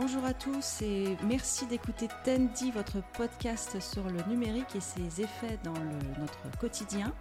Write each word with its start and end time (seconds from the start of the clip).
Bonjour 0.00 0.24
à 0.24 0.32
tous 0.32 0.80
et 0.82 1.16
merci 1.24 1.66
d'écouter 1.66 2.06
Tendi, 2.24 2.70
votre 2.70 3.02
podcast 3.14 3.80
sur 3.80 4.08
le 4.08 4.22
numérique 4.28 4.76
et 4.76 4.80
ses 4.80 5.20
effets 5.20 5.58
dans 5.64 5.74
notre 6.20 6.56
quotidien. 6.60 7.12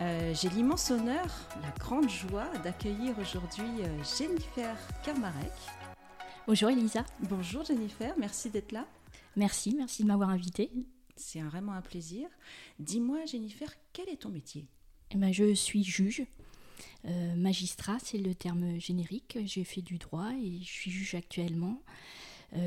Euh, 0.00 0.32
j'ai 0.32 0.48
l'immense 0.48 0.90
honneur, 0.90 1.26
la 1.60 1.68
grande 1.78 2.08
joie 2.08 2.48
d'accueillir 2.64 3.14
aujourd'hui 3.18 3.82
euh, 3.82 4.04
Jennifer 4.16 4.74
Karmarek. 5.04 5.52
Bonjour 6.46 6.70
Elisa. 6.70 7.04
Bonjour 7.28 7.62
Jennifer, 7.62 8.14
merci 8.16 8.48
d'être 8.48 8.72
là. 8.72 8.86
Merci, 9.36 9.74
merci 9.76 10.02
de 10.02 10.08
m'avoir 10.08 10.30
invitée. 10.30 10.70
C'est 11.14 11.40
vraiment 11.40 11.72
un 11.72 11.82
plaisir. 11.82 12.26
Dis-moi 12.78 13.26
Jennifer, 13.26 13.68
quel 13.92 14.08
est 14.08 14.22
ton 14.22 14.30
métier? 14.30 14.66
Eh 15.10 15.18
ben, 15.18 15.30
Je 15.30 15.52
suis 15.52 15.84
juge. 15.84 16.22
Euh, 17.04 17.34
magistrat, 17.34 17.98
c'est 18.02 18.18
le 18.18 18.34
terme 18.34 18.78
générique. 18.78 19.38
J'ai 19.44 19.64
fait 19.64 19.82
du 19.82 19.98
droit 19.98 20.30
et 20.34 20.60
je 20.62 20.70
suis 20.70 20.90
juge 20.90 21.14
actuellement. 21.14 21.82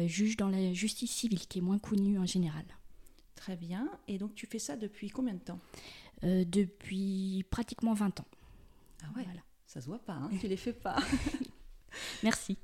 juge 0.06 0.38
dans 0.38 0.50
la 0.50 0.74
justice 0.74 1.12
civile, 1.12 1.48
qui 1.48 1.60
est 1.60 1.62
moins 1.62 1.80
connue 1.80 2.20
en 2.20 2.26
général. 2.26 2.66
Très 3.42 3.56
bien. 3.56 3.90
Et 4.08 4.20
donc 4.20 4.36
tu 4.36 4.46
fais 4.46 4.60
ça 4.60 4.76
depuis 4.76 5.10
combien 5.10 5.34
de 5.34 5.40
temps 5.40 5.60
euh, 6.24 6.46
Depuis 6.46 7.44
pratiquement 7.50 7.96
20 7.96 8.20
ans. 8.20 8.28
Ah 9.04 9.08
ouais, 9.16 9.24
voilà. 9.24 9.42
ça 9.66 9.82
se 9.82 9.88
voit 9.88 9.98
pas, 9.98 10.14
hein, 10.14 10.30
tu 10.40 10.48
les 10.48 10.58
fais 10.58 10.74
pas. 10.74 11.02
Merci. 12.24 12.58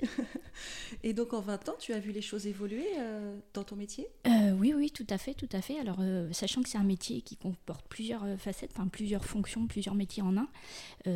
Et 1.04 1.14
donc 1.14 1.34
en 1.34 1.42
20 1.42 1.70
ans, 1.70 1.76
tu 1.80 1.94
as 1.94 2.00
vu 2.00 2.12
les 2.12 2.22
choses 2.22 2.48
évoluer 2.48 2.88
euh, 2.98 3.38
dans 3.54 3.64
ton 3.64 3.76
métier? 3.76 4.08
Euh, 4.28 4.52
Oui, 4.52 4.74
oui, 4.76 4.92
tout 4.92 5.06
à 5.10 5.18
fait, 5.18 5.34
tout 5.34 5.50
à 5.52 5.62
fait. 5.62 5.80
Alors, 5.80 6.00
sachant 6.32 6.62
que 6.62 6.70
c'est 6.70 6.78
un 6.78 6.84
métier 6.84 7.22
qui 7.22 7.38
comporte 7.38 7.88
plusieurs 7.88 8.26
facettes, 8.40 8.72
enfin, 8.74 8.88
plusieurs 8.88 9.26
fonctions, 9.26 9.68
plusieurs 9.68 9.96
métiers 9.96 10.24
en 10.24 10.36
un, 10.38 10.48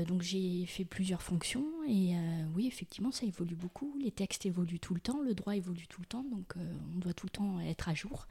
donc 0.06 0.22
j'ai 0.22 0.66
fait 0.66 0.86
plusieurs 0.86 1.22
fonctions 1.22 1.66
et 1.88 2.14
oui, 2.56 2.68
effectivement, 2.68 3.12
ça 3.12 3.26
évolue 3.26 3.56
beaucoup. 3.56 3.96
Les 4.02 4.12
textes 4.12 4.46
évoluent 4.46 4.80
tout 4.80 4.94
le 4.94 5.02
temps, 5.02 5.22
le 5.22 5.34
droit 5.34 5.56
évolue 5.56 5.88
tout 5.88 6.02
le 6.02 6.08
temps, 6.08 6.24
donc 6.24 6.54
on 6.56 7.00
doit 7.00 7.14
tout 7.14 7.26
le 7.26 7.32
temps 7.32 7.60
être 7.62 7.90
à 7.90 7.94
jour. 7.94 8.28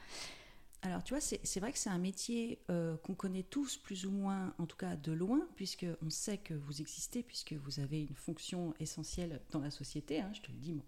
Alors, 0.82 1.04
tu 1.04 1.12
vois, 1.12 1.20
c'est 1.20 1.60
vrai 1.60 1.72
que 1.72 1.78
c'est 1.78 1.90
un 1.90 1.98
métier 1.98 2.58
euh, 2.70 2.96
qu'on 2.98 3.14
connaît 3.14 3.42
tous 3.42 3.76
plus 3.76 4.06
ou 4.06 4.10
moins, 4.10 4.54
en 4.58 4.64
tout 4.64 4.78
cas 4.78 4.96
de 4.96 5.12
loin, 5.12 5.46
puisqu'on 5.54 6.08
sait 6.08 6.38
que 6.38 6.54
vous 6.54 6.80
existez, 6.80 7.22
puisque 7.22 7.52
vous 7.52 7.80
avez 7.80 8.00
une 8.00 8.14
fonction 8.14 8.74
essentielle 8.80 9.42
dans 9.50 9.60
la 9.60 9.70
société, 9.70 10.20
hein, 10.20 10.30
je 10.32 10.40
te 10.40 10.50
le 10.50 10.56
dis, 10.56 10.72
bon. 10.72 10.84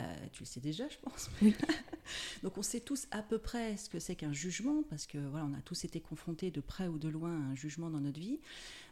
Euh, 0.00 0.16
tu 0.30 0.44
le 0.44 0.46
sais 0.46 0.60
déjà, 0.60 0.88
je 0.88 0.98
pense. 0.98 1.30
Donc 2.42 2.56
on 2.56 2.62
sait 2.62 2.80
tous 2.80 3.08
à 3.10 3.22
peu 3.22 3.38
près 3.38 3.76
ce 3.78 3.88
que 3.88 3.98
c'est 3.98 4.14
qu'un 4.14 4.32
jugement, 4.32 4.82
parce 4.90 5.06
que 5.06 5.18
voilà, 5.18 5.46
on 5.46 5.54
a 5.54 5.62
tous 5.62 5.84
été 5.84 6.00
confrontés 6.00 6.50
de 6.50 6.60
près 6.60 6.86
ou 6.86 6.98
de 6.98 7.08
loin 7.08 7.32
à 7.32 7.50
un 7.50 7.54
jugement 7.54 7.90
dans 7.90 8.00
notre 8.00 8.20
vie. 8.20 8.38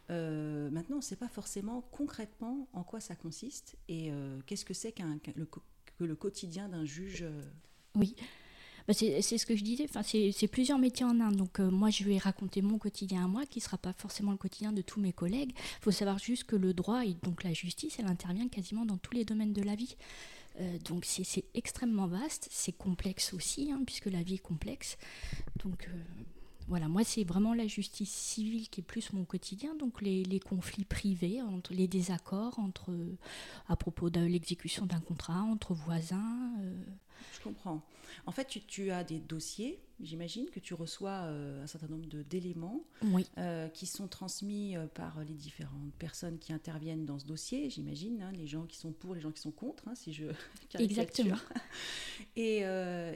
Euh, 0.09 0.69
maintenant, 0.71 0.95
on 0.95 0.99
ne 0.99 1.03
sait 1.03 1.15
pas 1.15 1.29
forcément 1.29 1.81
concrètement 1.91 2.67
en 2.73 2.83
quoi 2.83 2.99
ça 2.99 3.15
consiste 3.15 3.77
et 3.87 4.11
qu'est-ce 4.47 4.65
que 4.65 4.73
c'est 4.73 4.91
qu'un 4.91 5.19
que 5.19 6.03
le 6.03 6.15
quotidien 6.15 6.67
d'un 6.67 6.85
juge. 6.85 7.23
Oui. 7.95 8.15
Bah, 8.87 8.93
c'est 8.93 9.21
ce 9.21 9.45
que 9.45 9.55
je 9.55 9.63
disais, 9.63 9.85
enfin, 9.89 10.01
c'est 10.01 10.47
plusieurs 10.47 10.79
métiers 10.79 11.05
en 11.05 11.19
un. 11.19 11.31
Donc 11.31 11.59
euh, 11.59 11.69
moi, 11.69 11.89
je 11.89 12.05
vais 12.05 12.17
raconter 12.17 12.61
mon 12.61 12.77
quotidien 12.77 13.25
à 13.25 13.27
moi, 13.27 13.45
qui 13.45 13.59
ne 13.59 13.63
sera 13.63 13.77
pas 13.77 13.91
forcément 13.91 14.31
le 14.31 14.37
quotidien 14.37 14.71
de 14.71 14.81
tous 14.81 15.01
mes 15.01 15.11
collègues. 15.11 15.51
Il 15.55 15.83
faut 15.83 15.91
savoir 15.91 16.19
juste 16.19 16.45
que 16.45 16.55
le 16.55 16.73
droit 16.73 17.05
et 17.05 17.15
donc 17.23 17.43
la 17.43 17.51
justice, 17.51 17.97
elle 17.99 18.07
intervient 18.07 18.47
quasiment 18.47 18.85
dans 18.85 18.97
tous 18.97 19.13
les 19.13 19.25
domaines 19.25 19.53
de 19.53 19.61
la 19.61 19.75
vie. 19.75 19.97
Euh, 20.61 20.77
donc 20.85 21.03
c'est 21.05 21.43
extrêmement 21.53 22.07
vaste, 22.07 22.47
c'est 22.49 22.71
complexe 22.71 23.33
aussi, 23.33 23.71
hein, 23.71 23.81
puisque 23.85 24.05
la 24.05 24.23
vie 24.23 24.35
est 24.35 24.39
complexe. 24.39 24.97
Donc 25.63 25.89
euh, 25.89 25.97
voilà, 26.69 26.87
moi 26.87 27.03
c'est 27.03 27.25
vraiment 27.25 27.53
la 27.53 27.67
justice 27.67 28.09
civile 28.09 28.69
qui 28.69 28.79
est 28.81 28.83
plus 28.83 29.11
mon 29.11 29.25
quotidien, 29.25 29.75
donc 29.75 30.01
les, 30.01 30.39
conflits 30.39 30.85
privés, 30.85 31.41
entre 31.41 31.73
les 31.73 31.87
désaccords 31.87 32.57
entre, 32.57 32.95
à 33.67 33.75
propos 33.75 34.09
de 34.09 34.21
l'exécution 34.21 34.85
d'un 34.85 34.99
contrat 34.99 35.41
entre 35.41 35.73
voisins. 35.73 36.51
Je 37.33 37.41
comprends. 37.41 37.81
En 38.25 38.31
fait, 38.31 38.59
tu, 38.67 38.91
as 38.91 39.03
des 39.03 39.19
dossiers, 39.19 39.79
j'imagine, 40.01 40.49
que 40.49 40.59
tu 40.59 40.73
reçois 40.73 41.23
euh, 41.25 41.63
un 41.63 41.67
certain 41.67 41.87
nombre 41.87 42.05
d'éléments 42.23 42.83
euh, 43.37 43.67
qui 43.69 43.85
sont 43.85 44.07
transmis 44.07 44.75
euh, 44.75 44.87
par 44.87 45.23
les 45.23 45.33
différentes 45.33 45.93
personnes 45.97 46.37
qui 46.39 46.53
interviennent 46.53 47.05
dans 47.05 47.19
ce 47.19 47.25
dossier, 47.25 47.69
j'imagine, 47.69 48.21
hein, 48.21 48.31
les 48.33 48.47
gens 48.47 48.65
qui 48.65 48.77
sont 48.77 48.91
pour, 48.91 49.15
les 49.15 49.21
gens 49.21 49.31
qui 49.31 49.41
sont 49.41 49.51
contre, 49.51 49.87
hein, 49.87 49.95
si 49.95 50.13
je 50.13 50.25
Exactement. 50.79 51.37
Et, 52.35 52.59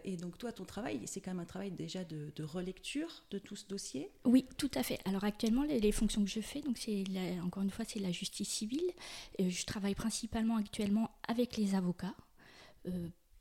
et, 0.03 0.17
donc, 0.17 0.37
toi, 0.37 0.51
ton 0.51 0.65
travail, 0.65 1.01
c'est 1.05 1.21
quand 1.21 1.31
même 1.31 1.39
un 1.39 1.45
travail 1.45 1.71
déjà 1.71 2.03
de, 2.03 2.43
relecture 2.43 3.23
de 3.29 3.37
tout 3.37 3.55
ce 3.55 3.67
dossier? 3.67 4.09
Oui, 4.25 4.45
tout 4.57 4.69
à 4.73 4.83
fait. 4.83 4.99
Alors, 5.05 5.23
actuellement, 5.23 5.63
les, 5.63 5.91
fonctions 5.91 6.23
que 6.23 6.29
je 6.29 6.41
fais, 6.41 6.61
donc 6.61 6.77
c'est 6.77 7.03
encore 7.43 7.61
une 7.61 7.69
fois, 7.69 7.85
c'est 7.85 7.99
la 7.99 8.11
justice 8.11 8.49
civile. 8.49 8.91
je 9.39 9.65
travaille 9.65 9.95
principalement 9.95 10.57
actuellement 10.57 11.11
avec 11.27 11.57
les 11.57 11.75
avocats 11.75 12.15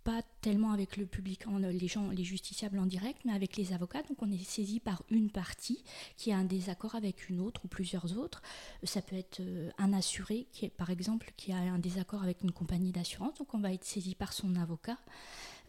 pas 0.05 0.23
tellement 0.41 0.73
avec 0.73 0.97
le 0.97 1.07
public, 1.07 1.45
les 1.59 1.89
gens, 1.89 2.11
les 2.11 2.25
justiciables 2.25 2.79
en 2.79 2.87
direct, 2.87 3.21
mais 3.25 3.33
avec 3.33 3.57
les 3.57 3.73
avocats. 3.73 4.03
Donc 4.03 4.23
on 4.23 4.31
est 4.31 4.43
saisi 4.43 4.81
par 4.81 5.03
une 5.11 5.31
partie 5.31 5.83
qui 6.17 6.33
a 6.33 6.37
un 6.37 6.45
désaccord 6.45 6.95
avec 6.95 7.29
une 7.29 7.41
autre 7.41 7.61
ou 7.65 7.69
plusieurs 7.69 8.17
autres. 8.17 8.43
Ça 8.83 9.03
peut 9.03 9.17
être 9.17 9.41
euh, 9.41 9.71
un 9.79 9.93
assuré 9.93 10.47
qui 10.53 10.67
est, 10.67 10.71
par 10.71 10.91
exemple, 10.91 11.33
qui 11.37 11.53
a 11.53 11.59
un 11.59 11.79
désaccord 11.79 12.23
avec 12.23 12.43
une 12.43 12.53
compagnie 12.53 12.93
d'assurance. 12.93 13.39
Donc 13.39 13.55
on 13.55 13.59
va 13.59 13.73
être 13.73 13.85
saisi 13.85 14.15
par 14.15 14.33
son 14.33 14.57
avocat. 14.57 14.99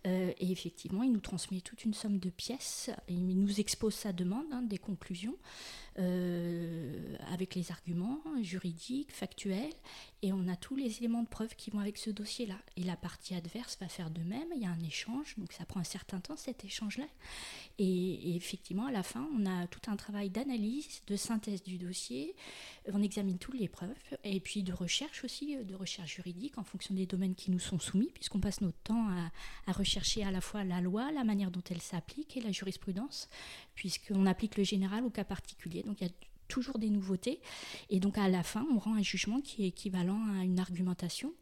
Euh, 0.08 0.32
et 0.40 0.52
effectivement, 0.52 1.04
il 1.04 1.12
nous 1.12 1.20
transmet 1.20 1.62
toute 1.62 1.86
une 1.86 1.94
somme 1.94 2.18
de 2.18 2.30
pièces, 2.30 2.90
il 3.08 3.40
nous 3.40 3.60
expose 3.60 3.94
sa 3.94 4.12
demande, 4.12 4.46
hein, 4.52 4.64
des 4.64 4.80
conclusions, 4.80 5.38
euh, 6.00 7.16
avec 7.28 7.56
les 7.56 7.72
arguments 7.72 8.22
juridiques, 8.42 9.12
factuels, 9.12 9.74
et 10.22 10.32
on 10.32 10.48
a 10.48 10.56
tous 10.56 10.76
les 10.76 11.00
éléments 11.00 11.24
de 11.24 11.28
preuve 11.28 11.56
qui 11.56 11.70
vont 11.70 11.80
avec 11.80 11.98
ce 11.98 12.10
dossier-là. 12.10 12.58
Et 12.78 12.84
la 12.84 12.96
partie 12.96 13.36
adverse 13.36 13.78
va 13.82 13.88
faire 13.88 14.10
de 14.10 14.22
même, 14.22 14.48
il 14.56 14.62
y 14.62 14.66
a 14.66 14.70
un 14.70 14.84
échange, 14.84 15.36
donc 15.38 15.52
ça 15.52 15.66
prend 15.66 15.80
un 15.80 15.86
certain 15.86 16.20
temps 16.20 16.38
cet 16.38 16.64
échange-là. 16.64 17.08
Et, 17.78 18.36
effectivement, 18.36 18.86
à 18.86 18.92
la 18.92 19.04
fin, 19.04 19.28
on 19.38 19.46
a 19.46 19.68
tout 19.68 19.82
un 19.88 19.96
travail 19.96 20.30
d'analyse, 20.30 21.02
de 21.08 21.16
synthèse 21.16 21.64
du 21.64 21.78
dossier, 21.78 22.36
on 22.92 23.02
examine 23.02 23.38
toutes 23.38 23.60
les 23.60 23.68
preuves, 23.68 23.90
et 24.24 24.40
puis 24.40 24.64
de 24.64 24.74
recherche 24.74 25.24
aussi, 25.24 25.58
de 25.58 25.76
recherche 25.76 26.16
juridique 26.16 26.58
en 26.58 26.64
fonction 26.64 26.96
des 26.96 27.06
domaines 27.06 27.36
qui 27.36 27.52
nous 27.52 27.60
sont 27.60 27.80
soumis, 27.80 28.12
puisqu'on 28.14 28.40
passe 28.40 28.62
notre 28.62 28.80
temps 28.84 29.10
à, 29.10 29.32
à 29.68 29.72
rechercher 29.72 30.24
à 30.24 30.32
la 30.32 30.42
fois 30.42 30.64
la 30.64 30.82
loi, 30.82 31.12
la 31.12 31.24
manière 31.24 31.52
dont 31.52 31.64
elle 31.70 31.82
s'applique 31.82 32.38
et 32.38 32.42
la 32.42 32.52
jurisprudence, 32.52 33.30
puisqu'on 33.76 34.26
applique 34.26 34.58
le 34.58 34.64
général 34.64 35.06
au 35.06 35.10
cas 35.10 35.24
particulier. 35.24 35.84
Donc 35.84 36.02
il 36.02 36.08
y 36.08 36.10
a 36.10 36.14
toujours 36.48 36.80
des 36.80 36.90
nouveautés. 36.90 37.40
Et 37.90 38.00
donc 38.00 38.18
à 38.18 38.28
la 38.28 38.44
fin, 38.44 38.66
on 38.72 38.78
rend 38.78 38.96
un 38.96 39.02
jugement 39.02 39.42
qui 39.42 39.64
est 39.64 39.68
équivalent 39.68 40.22
à 40.38 40.44
une 40.44 40.60
argumentation, 40.60 41.34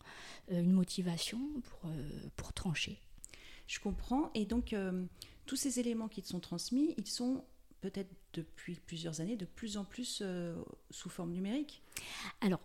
euh, 0.51 0.61
une 0.61 0.71
motivation 0.71 1.39
pour, 1.63 1.89
euh, 1.89 2.09
pour 2.35 2.53
trancher. 2.53 3.01
Je 3.67 3.79
comprends. 3.79 4.31
Et 4.35 4.45
donc 4.45 4.73
euh, 4.73 5.03
tous 5.45 5.55
ces 5.55 5.79
éléments 5.79 6.07
qui 6.07 6.21
te 6.21 6.27
sont 6.27 6.39
transmis, 6.39 6.93
ils 6.97 7.07
sont 7.07 7.43
peut-être 7.81 8.11
depuis 8.33 8.75
plusieurs 8.75 9.21
années 9.21 9.37
de 9.37 9.45
plus 9.45 9.77
en 9.77 9.85
plus 9.85 10.21
sous 10.91 11.09
forme 11.09 11.31
numérique 11.31 11.81
Alors, 12.41 12.59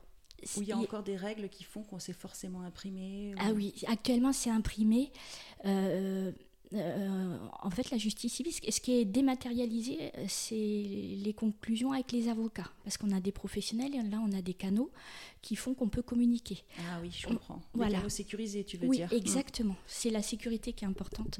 où 0.56 0.62
il 0.62 0.68
y 0.68 0.72
a 0.72 0.78
encore 0.78 1.02
des 1.02 1.16
règles 1.16 1.48
qui 1.48 1.64
font 1.64 1.82
qu'on 1.82 1.98
s'est 1.98 2.12
forcément 2.12 2.62
imprimé 2.62 3.34
Ah 3.38 3.52
oui, 3.52 3.74
actuellement 3.86 4.32
c'est 4.32 4.50
imprimé. 4.50 5.12
Euh, 5.64 6.32
euh, 6.74 7.38
en 7.62 7.70
fait, 7.70 7.90
la 7.90 7.98
justice 7.98 8.32
civile, 8.32 8.52
ce 8.52 8.80
qui 8.80 8.92
est 8.92 9.04
dématérialisé, 9.04 10.12
c'est 10.28 10.54
les 10.54 11.34
conclusions 11.36 11.92
avec 11.92 12.12
les 12.12 12.28
avocats. 12.28 12.70
Parce 12.84 12.96
qu'on 12.96 13.12
a 13.12 13.20
des 13.20 13.32
professionnels 13.32 13.94
et 13.94 14.02
là, 14.02 14.20
on 14.26 14.32
a 14.32 14.42
des 14.42 14.54
canaux 14.54 14.90
qui 15.44 15.56
font 15.56 15.74
qu'on 15.74 15.90
peut 15.90 16.00
communiquer. 16.00 16.64
Ah 16.78 16.98
oui, 17.02 17.10
je 17.10 17.26
comprends. 17.26 17.56
Des 17.56 17.62
voilà. 17.74 17.98
canaux 17.98 18.08
sécurisés, 18.08 18.64
tu 18.64 18.78
veux 18.78 18.88
dire 18.88 19.08
Oui, 19.12 19.18
exactement. 19.18 19.76
C'est 19.86 20.08
la 20.08 20.22
sécurité 20.22 20.72
qui 20.72 20.86
est 20.86 20.88
importante. 20.88 21.38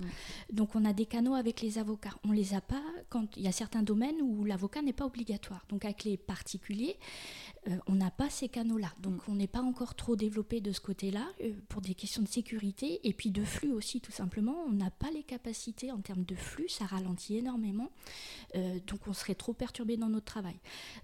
Donc, 0.53 0.77
on 0.77 0.85
a 0.85 0.93
des 0.93 1.07
canaux 1.07 1.33
avec 1.33 1.63
les 1.63 1.79
avocats. 1.79 2.15
On 2.23 2.31
les 2.31 2.53
a 2.53 2.61
pas 2.61 2.83
quand 3.09 3.35
il 3.39 3.45
y 3.45 3.49
a 3.49 3.53
certains 3.53 3.83
domaines 3.83 4.21
où 4.21 4.45
l'avocat 4.45 4.83
n'est 4.83 4.93
pas 4.93 5.07
obligatoire. 5.07 5.65
Donc, 5.71 5.87
avec 5.87 6.05
les 6.05 6.19
particuliers, 6.19 6.99
euh, 7.69 7.79
on 7.87 7.95
n'a 7.95 8.11
pas 8.11 8.29
ces 8.29 8.51
canaux-là. 8.51 8.93
Donc, 9.01 9.23
on 9.27 9.37
n'est 9.37 9.47
pas 9.47 9.63
encore 9.63 9.95
trop 9.95 10.17
développé 10.17 10.61
de 10.61 10.73
ce 10.73 10.83
côté-là 10.83 11.27
euh, 11.43 11.55
pour 11.71 11.81
des 11.81 11.95
questions 11.95 12.21
de 12.21 12.29
sécurité 12.29 13.01
et 13.09 13.15
puis 13.15 13.31
de 13.31 13.43
flux 13.43 13.73
aussi, 13.73 14.03
tout 14.03 14.13
simplement. 14.13 14.65
On 14.67 14.73
n'a 14.73 14.91
pas 14.91 15.11
les 15.13 15.23
capacités 15.23 15.91
en 15.93 16.01
termes 16.03 16.25
de 16.25 16.35
flux, 16.35 16.69
ça 16.69 16.85
ralentit 16.85 17.39
énormément. 17.39 17.91
Euh, 18.55 18.79
donc, 18.87 19.01
on 19.07 19.15
serait 19.15 19.35
trop 19.35 19.55
perturbé 19.55 19.97
dans 19.97 20.11
notre 20.11 20.27
travail. 20.27 20.57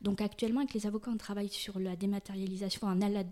Donc, 0.03 0.21
actuellement, 0.21 0.61
avec 0.61 0.75
les 0.75 0.87
avocats, 0.87 1.11
on 1.11 1.17
travaille 1.17 1.49
sur 1.49 1.79
la 1.79 1.97
dématérialisation 1.97 2.90
on 2.97 3.01
a 3.01 3.09
la 3.09 3.25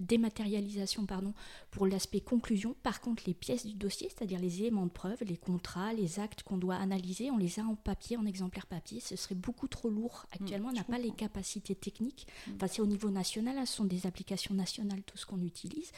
dématérialisation 0.00 1.06
pardon, 1.06 1.34
pour 1.70 1.86
l'aspect 1.86 2.20
conclusion. 2.20 2.74
Par 2.82 3.00
contre, 3.00 3.24
les 3.26 3.34
pièces 3.34 3.66
du 3.66 3.74
dossier, 3.74 4.08
c'est-à-dire 4.08 4.40
les 4.40 4.60
éléments 4.60 4.86
de 4.86 4.90
preuve, 4.90 5.22
les 5.24 5.36
contrats, 5.36 5.92
les 5.92 6.20
actes 6.20 6.42
qu'on 6.42 6.56
doit 6.56 6.76
analyser, 6.76 7.30
on 7.30 7.38
les 7.38 7.60
a 7.60 7.64
en 7.64 7.76
papier, 7.76 8.16
en 8.16 8.26
exemplaire 8.26 8.66
papier. 8.66 9.00
Ce 9.00 9.16
serait 9.16 9.34
beaucoup 9.34 9.68
trop 9.68 9.88
lourd. 9.88 10.24
Mmh, 10.24 10.34
Actuellement, 10.42 10.68
on 10.70 10.72
n'a 10.72 10.84
pas 10.84 10.98
les 10.98 11.12
capacités 11.12 11.74
techniques. 11.74 12.26
Mmh. 12.46 12.52
Enfin, 12.56 12.66
c'est 12.66 12.82
au 12.82 12.86
niveau 12.86 13.10
national, 13.10 13.56
hein, 13.58 13.66
ce 13.66 13.76
sont 13.76 13.84
des 13.84 14.06
applications 14.06 14.54
nationales, 14.54 15.02
tout 15.02 15.16
ce 15.16 15.26
qu'on 15.26 15.42
utilise. 15.42 15.92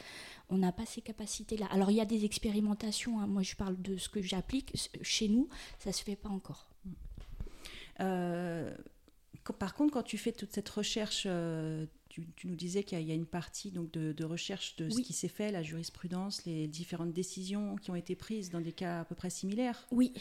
On 0.49 0.57
n'a 0.57 0.71
pas 0.71 0.85
ces 0.85 1.01
capacités-là. 1.01 1.67
Alors, 1.71 1.91
il 1.91 1.97
y 1.97 2.01
a 2.01 2.05
des 2.05 2.25
expérimentations. 2.25 3.19
Hein. 3.19 3.27
Moi, 3.27 3.41
je 3.41 3.55
parle 3.55 3.81
de 3.81 3.97
ce 3.97 4.09
que 4.09 4.21
j'applique. 4.21 4.73
Chez 5.01 5.27
nous, 5.27 5.49
ça 5.79 5.89
ne 5.89 5.93
se 5.93 6.03
fait 6.03 6.15
pas 6.15 6.29
encore. 6.29 6.69
Mmh. 6.85 6.91
Euh, 8.01 8.75
par 9.53 9.73
contre, 9.73 9.93
quand 9.93 10.03
tu 10.03 10.17
fais 10.17 10.31
toute 10.31 10.53
cette 10.53 10.69
recherche, 10.69 11.23
euh, 11.25 11.85
tu, 12.35 12.47
nous 12.47 12.55
disais 12.55 12.83
qu'il 12.83 12.99
y, 13.01 13.11
a 13.11 13.15
une 13.15 13.25
partie 13.25 13.71
donc, 13.71 13.91
de, 13.91 14.23
recherche 14.23 14.75
de 14.77 14.89
ce 14.89 15.01
qui 15.01 15.13
s'est 15.13 15.27
fait, 15.27 15.51
la 15.51 15.63
jurisprudence, 15.63 16.45
les 16.45 16.67
différentes 16.67 17.13
décisions 17.13 17.75
qui 17.75 17.91
ont 17.91 17.95
été 17.95 18.15
prises 18.15 18.49
dans 18.49 18.61
des 18.61 18.71
cas 18.71 19.01
à 19.01 19.05
peu 19.05 19.15
près 19.15 19.29
similaires. 19.29 19.87
Oui. 19.91 20.13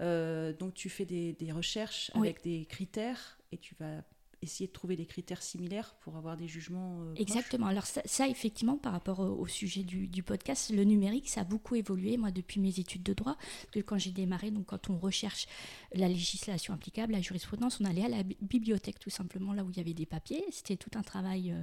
donc 0.00 0.74
tu 0.74 0.88
fais 0.88 1.04
des, 1.04 1.52
recherches 1.52 2.10
avec 2.14 2.42
des 2.42 2.66
critères 2.66 3.38
et 3.52 3.58
tu 3.58 3.74
vas 3.78 4.02
essayer 4.42 4.66
de 4.66 4.72
trouver 4.72 4.96
des 4.96 5.06
critères 5.06 5.42
similaires 5.42 5.94
pour 6.00 6.16
avoir 6.16 6.36
des 6.36 6.48
jugements. 6.48 7.00
Euh, 7.02 7.14
Exactement. 7.16 7.66
Alors 7.66 7.84
ça, 7.86 8.28
effectivement, 8.28 8.76
par 8.76 8.92
rapport 8.92 9.20
au, 9.20 9.46
sujet 9.46 9.82
du, 9.82 10.22
podcast, 10.22 10.70
le 10.70 10.84
numérique, 10.84 11.28
ça 11.28 11.40
a 11.42 11.44
beaucoup 11.44 11.74
évolué, 11.74 12.16
moi, 12.16 12.30
depuis 12.30 12.60
mes 12.60 12.78
études 12.78 13.02
de 13.02 13.14
droit. 13.14 13.36
Que 13.72 13.80
quand 13.80 13.98
j'ai 13.98 14.10
démarré, 14.10 14.50
donc 14.50 14.66
quand 14.66 14.90
on 14.90 14.98
recherche 14.98 15.46
la 15.94 16.08
législation 16.08 16.74
applicable, 16.74 17.12
la 17.12 17.20
jurisprudence, 17.20 17.80
on 17.80 17.84
allait 17.84 18.04
à 18.04 18.08
la 18.08 18.22
bibliothèque, 18.22 18.98
tout 18.98 19.10
simplement, 19.10 19.52
là 19.52 19.64
où 19.64 19.70
il 19.70 19.76
y 19.76 19.80
avait 19.80 19.94
des 19.94 20.06
papiers. 20.06 20.44
C'était 20.50 20.76
tout 20.76 20.90
un 20.94 21.02
travail 21.02 21.52
euh, 21.52 21.62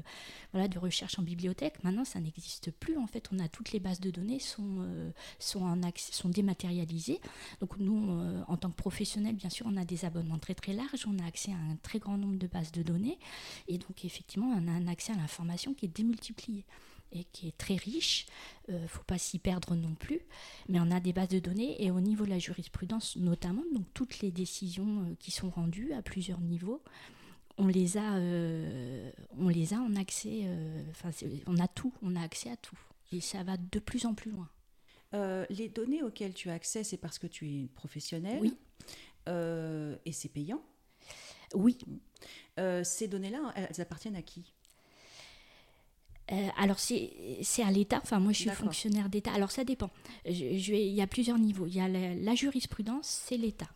voilà, 0.52 0.68
de 0.68 0.80
recherche 0.80 1.18
en 1.20 1.24
bibliothèque. 1.24 1.84
Maintenant, 1.84 2.06
ça 2.06 2.20
n'existe 2.20 2.72
plus. 2.72 2.98
En 2.98 3.08
fait, 3.08 3.30
on 3.32 3.40
a 3.40 3.48
toutes 3.48 3.72
les 3.72 3.80
bases 3.80 4.00
de 4.00 4.12
données 4.12 4.40
sont, 4.40 4.78
euh, 4.80 5.12
sont, 5.40 5.64
en 5.64 5.80
sont 5.96 6.30
dématérialisées. 6.30 7.20
Donc 7.62 7.78
nous, 7.78 7.96
en 8.48 8.58
tant 8.58 8.70
que 8.70 8.76
professionnels, 8.76 9.36
bien 9.36 9.50
sûr, 9.50 9.66
on 9.70 9.78
a 9.78 9.86
des 9.86 10.06
abonnements 10.06 10.40
très 10.40 10.56
très 10.56 10.74
larges. 10.74 11.06
On 11.08 11.18
a 11.20 11.26
accès 11.26 11.52
à 11.52 11.56
un 11.56 11.76
très 11.82 12.00
grand 12.00 12.18
nombre 12.18 12.38
de 12.38 12.48
bases 12.48 12.65
de 12.72 12.84
données. 12.84 13.20
Et 13.68 13.78
donc, 13.78 14.06
effectivement, 14.06 14.48
on 14.48 14.68
a 14.68 14.72
un 14.72 14.88
accès 14.88 15.14
à 15.14 15.16
l'information 15.16 15.74
qui 15.74 15.86
est 15.86 15.96
démultiplié 15.96 16.66
et 17.12 17.24
qui 17.26 17.48
est 17.48 17.58
très 17.58 17.76
riche. 17.76 18.26
Il 18.68 18.76
euh, 18.76 18.82
ne 18.82 18.88
faut 18.88 19.04
pas 19.04 19.18
s'y 19.18 19.40
perdre 19.40 19.76
non 19.76 19.96
plus. 19.96 20.22
Mais 20.70 20.80
on 20.80 20.92
a 20.92 21.00
des 21.00 21.14
bases 21.14 21.30
de 21.30 21.40
données 21.40 21.84
et 21.84 21.92
au 21.92 22.02
niveau 22.02 22.26
de 22.26 22.30
la 22.30 22.40
jurisprudence 22.40 23.16
notamment, 23.16 23.64
donc 23.74 23.86
toutes 23.94 24.20
les 24.20 24.32
décisions 24.32 25.02
euh, 25.02 25.16
qui 25.20 25.32
sont 25.32 25.50
rendues 25.50 25.94
à 25.94 26.02
plusieurs 26.02 26.42
niveaux, 26.42 26.84
on 27.58 27.68
les 27.68 27.98
a, 27.98 28.16
euh, 28.16 29.10
on 29.38 29.48
les 29.48 29.74
a 29.74 29.78
en 29.78 29.96
accès, 29.96 30.46
enfin 30.90 31.10
on 31.48 31.58
a 31.58 31.70
tout, 31.70 31.94
on 32.02 32.16
a 32.18 32.22
accès 32.22 32.50
à 32.52 32.58
tout. 32.58 32.78
Et 33.14 33.22
ça 33.22 33.44
va 33.44 33.56
de 33.56 33.80
plus 33.80 34.06
en 34.06 34.14
plus 34.14 34.32
loin. 34.32 34.50
les 35.50 35.70
données 35.70 36.04
auxquelles 36.04 36.34
tu 36.34 36.50
as 36.50 36.54
accès, 36.54 36.84
c'est 36.84 36.98
parce 36.98 37.18
que 37.18 37.28
tu 37.28 37.50
es 37.50 37.68
professionnel. 37.68 38.40
Oui. 38.42 38.58
et 40.06 40.12
c'est 40.12 40.28
payant? 40.28 40.62
Oui. 41.54 41.78
Euh, 42.60 42.84
ces 42.84 43.08
données-là, 43.08 43.54
elles 43.56 43.82
appartiennent 43.82 44.16
à 44.16 44.22
qui? 44.22 44.44
Euh, 46.32 46.48
alors 46.58 46.80
c'est 46.80 47.12
à 47.64 47.70
l'État, 47.70 48.00
enfin 48.02 48.20
moi 48.20 48.32
je 48.32 48.40
suis 48.40 48.50
fonctionnaire 48.50 49.10
d'État, 49.10 49.32
alors 49.32 49.52
ça 49.52 49.64
dépend. 49.64 49.92
Je, 50.26 50.74
il 50.74 50.94
y 50.94 51.02
a 51.02 51.08
plusieurs 51.08 51.38
niveaux. 51.38 51.68
Il 51.68 51.76
y 51.76 51.82
a 51.82 51.88
la, 51.88 52.36
jurisprudence, 52.36 53.06
c'est 53.28 53.38
l'État. 53.38 53.70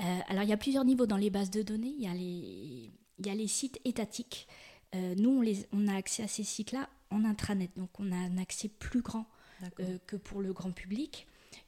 Euh, 0.00 0.18
alors 0.28 0.42
il 0.42 0.48
y 0.48 0.52
a 0.52 0.56
plusieurs 0.56 0.84
niveaux 0.84 1.06
dans 1.06 1.16
les 1.16 1.30
bases 1.30 1.50
de 1.50 1.62
données. 1.62 1.94
Il 1.96 2.02
y 2.02 2.08
a 2.08 2.14
les, 2.14 2.90
il 3.18 3.26
y 3.26 3.30
a 3.30 3.34
les 3.34 3.46
sites 3.46 3.80
étatiques. 3.84 4.48
nous 4.94 5.38
on, 5.38 5.40
les, 5.40 5.66
on 5.72 5.86
a 5.86 5.94
accès 5.94 6.24
à 6.24 6.28
ces 6.28 6.42
sites-là 6.42 6.88
en 7.10 7.24
intranet, 7.24 7.70
donc 7.76 7.90
on 8.00 8.10
a 8.10 8.16
un 8.16 8.36
accès 8.38 8.68
plus 8.68 9.00
grand 9.00 9.26
que 10.06 10.16
pour 10.16 10.42
le 10.42 10.52
grand 10.52 10.72
public 10.72 11.26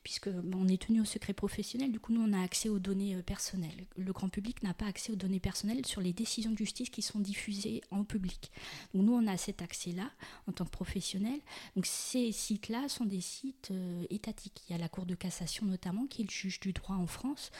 puisque 0.08 0.30
on 0.54 0.66
est 0.68 0.80
tenu 0.80 1.02
au 1.02 1.04
secret 1.04 1.34
professionnel, 1.34 1.92
du 1.92 2.00
coup 2.00 2.14
nous 2.14 2.22
on 2.22 2.32
a 2.32 2.42
accès 2.42 2.70
aux 2.70 2.78
données 2.78 3.14
euh, 3.14 3.20
personnelles. 3.20 3.84
Le 3.94 4.10
grand 4.14 4.30
public 4.30 4.62
n'a 4.62 4.72
pas 4.72 4.86
accès 4.86 5.12
aux 5.12 5.16
données 5.16 5.38
personnelles 5.38 5.84
sur 5.84 6.00
les 6.00 6.14
décisions 6.14 6.50
de 6.50 6.56
justice 6.56 6.88
qui 6.88 7.02
sont 7.02 7.18
diffusées 7.20 7.82
en 7.90 8.04
public. 8.04 8.50
Donc 8.94 9.04
nous 9.04 9.12
on 9.12 9.26
a 9.26 9.36
cet 9.36 9.60
accès-là 9.60 10.10
en 10.46 10.52
tant 10.52 10.64
que 10.64 10.70
professionnel. 10.70 11.38
Donc 11.76 11.84
ces 11.84 12.32
sites-là 12.32 12.88
sont 12.88 13.04
des 13.04 13.20
sites 13.20 13.68
euh, 13.70 14.06
étatiques. 14.08 14.62
Il 14.66 14.72
y 14.72 14.74
a 14.74 14.78
la 14.78 14.88
Cour 14.88 15.04
de 15.04 15.14
cassation 15.14 15.66
notamment 15.66 16.06
qui 16.06 16.22
est 16.22 16.24
le 16.24 16.30
juge 16.30 16.58
du 16.58 16.72
droit 16.72 16.96
en 16.96 17.06
France. 17.06 17.50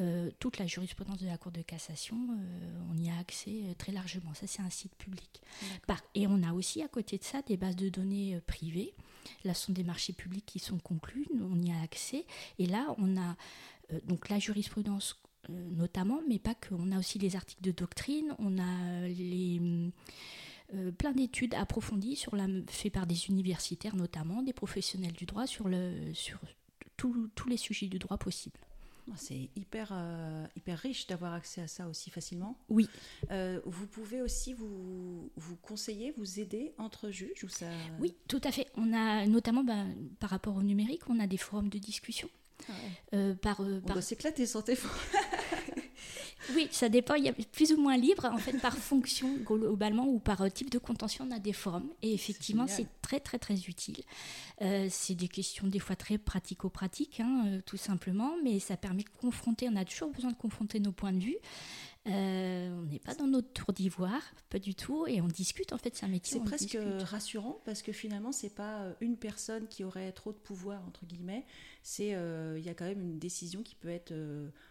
Euh, 0.00 0.30
toute 0.38 0.56
la 0.58 0.66
jurisprudence 0.66 1.18
de 1.18 1.26
la 1.26 1.36
Cour 1.36 1.52
de 1.52 1.60
cassation, 1.60 2.16
on 2.90 2.96
y 2.96 3.10
a 3.10 3.18
accès 3.18 3.74
très 3.76 3.92
largement. 3.92 4.32
Ça 4.32 4.46
c'est 4.46 4.62
un 4.62 4.70
site 4.70 4.94
public. 4.94 5.42
et 6.14 6.26
on 6.26 6.42
a 6.42 6.54
aussi 6.54 6.82
à 6.82 6.88
côté 6.88 7.18
de 7.18 7.24
ça 7.24 7.42
des 7.42 7.58
bases 7.58 7.76
de 7.76 7.90
données 7.90 8.40
privées. 8.46 8.94
Là, 9.44 9.52
ce 9.52 9.66
sont 9.66 9.72
des 9.72 9.84
marchés 9.84 10.14
publics 10.14 10.46
qui 10.46 10.58
sont 10.58 10.78
conclus, 10.78 11.26
on 11.40 11.60
y 11.60 11.70
a 11.70 11.80
accès. 11.82 11.97
Et 12.58 12.66
là, 12.66 12.94
on 12.98 13.16
a 13.16 13.36
euh, 13.92 14.00
donc 14.04 14.28
la 14.28 14.38
jurisprudence 14.38 15.20
euh, 15.50 15.70
notamment, 15.70 16.20
mais 16.28 16.38
pas 16.38 16.54
que. 16.54 16.74
On 16.74 16.92
a 16.92 16.98
aussi 16.98 17.18
les 17.18 17.36
articles 17.36 17.62
de 17.62 17.70
doctrine, 17.70 18.34
on 18.38 18.58
a 18.58 19.08
les, 19.08 19.60
euh, 20.74 20.90
plein 20.92 21.12
d'études 21.12 21.54
approfondies 21.54 22.16
sur 22.16 22.36
la, 22.36 22.46
fait 22.68 22.90
par 22.90 23.06
des 23.06 23.28
universitaires 23.28 23.96
notamment, 23.96 24.42
des 24.42 24.52
professionnels 24.52 25.12
du 25.12 25.26
droit 25.26 25.46
sur, 25.46 25.68
sur 26.12 26.38
tous 26.96 27.48
les 27.48 27.56
sujets 27.56 27.86
du 27.86 27.98
droit 27.98 28.18
possibles. 28.18 28.58
C'est 29.16 29.50
hyper, 29.56 29.90
euh, 29.92 30.46
hyper 30.56 30.78
riche 30.78 31.06
d'avoir 31.06 31.34
accès 31.34 31.60
à 31.62 31.68
ça 31.68 31.88
aussi 31.88 32.10
facilement. 32.10 32.58
Oui. 32.68 32.88
Euh, 33.30 33.60
vous 33.64 33.86
pouvez 33.86 34.22
aussi 34.22 34.54
vous, 34.54 35.30
vous 35.36 35.56
conseiller, 35.56 36.12
vous 36.16 36.40
aider 36.40 36.72
entre 36.78 37.10
juges 37.10 37.44
ou 37.44 37.48
ça... 37.48 37.66
Oui, 38.00 38.14
tout 38.28 38.40
à 38.44 38.52
fait. 38.52 38.68
On 38.76 38.92
a 38.92 39.26
notamment 39.26 39.64
ben, 39.64 39.94
par 40.20 40.30
rapport 40.30 40.56
au 40.56 40.62
numérique, 40.62 41.02
on 41.08 41.18
a 41.20 41.26
des 41.26 41.36
forums 41.36 41.68
de 41.68 41.78
discussion. 41.78 42.28
Ah 42.68 42.72
euh, 43.14 43.34
par, 43.34 43.60
on 43.60 43.80
par... 43.80 43.94
doit 43.94 44.02
s'éclater 44.02 44.46
sur 44.46 44.64
tes 44.64 44.76
Oui, 46.54 46.68
ça 46.70 46.88
dépend. 46.88 47.14
Il 47.14 47.24
y 47.24 47.28
a 47.28 47.32
plus 47.32 47.72
ou 47.72 47.80
moins 47.80 47.96
libre, 47.96 48.26
en 48.26 48.38
fait, 48.38 48.58
par 48.60 48.76
fonction 48.76 49.34
globalement 49.44 50.06
ou 50.06 50.18
par 50.18 50.42
euh, 50.42 50.48
type 50.48 50.70
de 50.70 50.78
contention, 50.78 51.26
on 51.28 51.34
a 51.34 51.38
des 51.38 51.52
forums. 51.52 51.90
Et 52.02 52.14
effectivement, 52.14 52.66
c'est 52.66 52.86
très, 53.02 53.20
très, 53.20 53.38
très 53.38 53.54
utile. 53.54 54.02
Euh, 54.62 54.86
c'est 54.90 55.14
des 55.14 55.28
questions 55.28 55.66
des 55.66 55.78
fois 55.78 55.96
très 55.96 56.18
pratico-pratiques, 56.18 57.20
hein, 57.20 57.44
euh, 57.46 57.60
tout 57.64 57.76
simplement, 57.76 58.32
mais 58.42 58.58
ça 58.58 58.76
permet 58.76 59.02
de 59.02 59.08
confronter. 59.20 59.68
On 59.68 59.76
a 59.76 59.84
toujours 59.84 60.10
besoin 60.10 60.30
de 60.30 60.36
confronter 60.36 60.80
nos 60.80 60.92
points 60.92 61.12
de 61.12 61.20
vue. 61.20 61.36
On 62.08 62.82
n'est 62.90 62.98
pas 62.98 63.14
dans 63.14 63.26
notre 63.26 63.52
tour 63.52 63.72
d'ivoire, 63.72 64.22
pas 64.50 64.58
du 64.58 64.74
tout, 64.74 65.06
et 65.06 65.20
on 65.20 65.26
discute 65.28 65.72
en 65.72 65.78
fait, 65.78 65.94
c'est 65.94 66.06
un 66.06 66.08
métier. 66.08 66.38
C'est 66.38 66.44
presque 66.44 66.78
rassurant 67.04 67.60
parce 67.64 67.82
que 67.82 67.92
finalement, 67.92 68.32
c'est 68.32 68.54
pas 68.54 68.86
une 69.00 69.16
personne 69.16 69.68
qui 69.68 69.84
aurait 69.84 70.12
trop 70.12 70.32
de 70.32 70.38
pouvoir 70.38 70.82
entre 70.86 71.06
guillemets. 71.06 71.44
C'est 71.82 72.10
il 72.10 72.64
y 72.64 72.68
a 72.68 72.74
quand 72.74 72.86
même 72.86 73.00
une 73.00 73.18
décision 73.18 73.62
qui 73.62 73.74
peut 73.74 73.88
être 73.88 74.14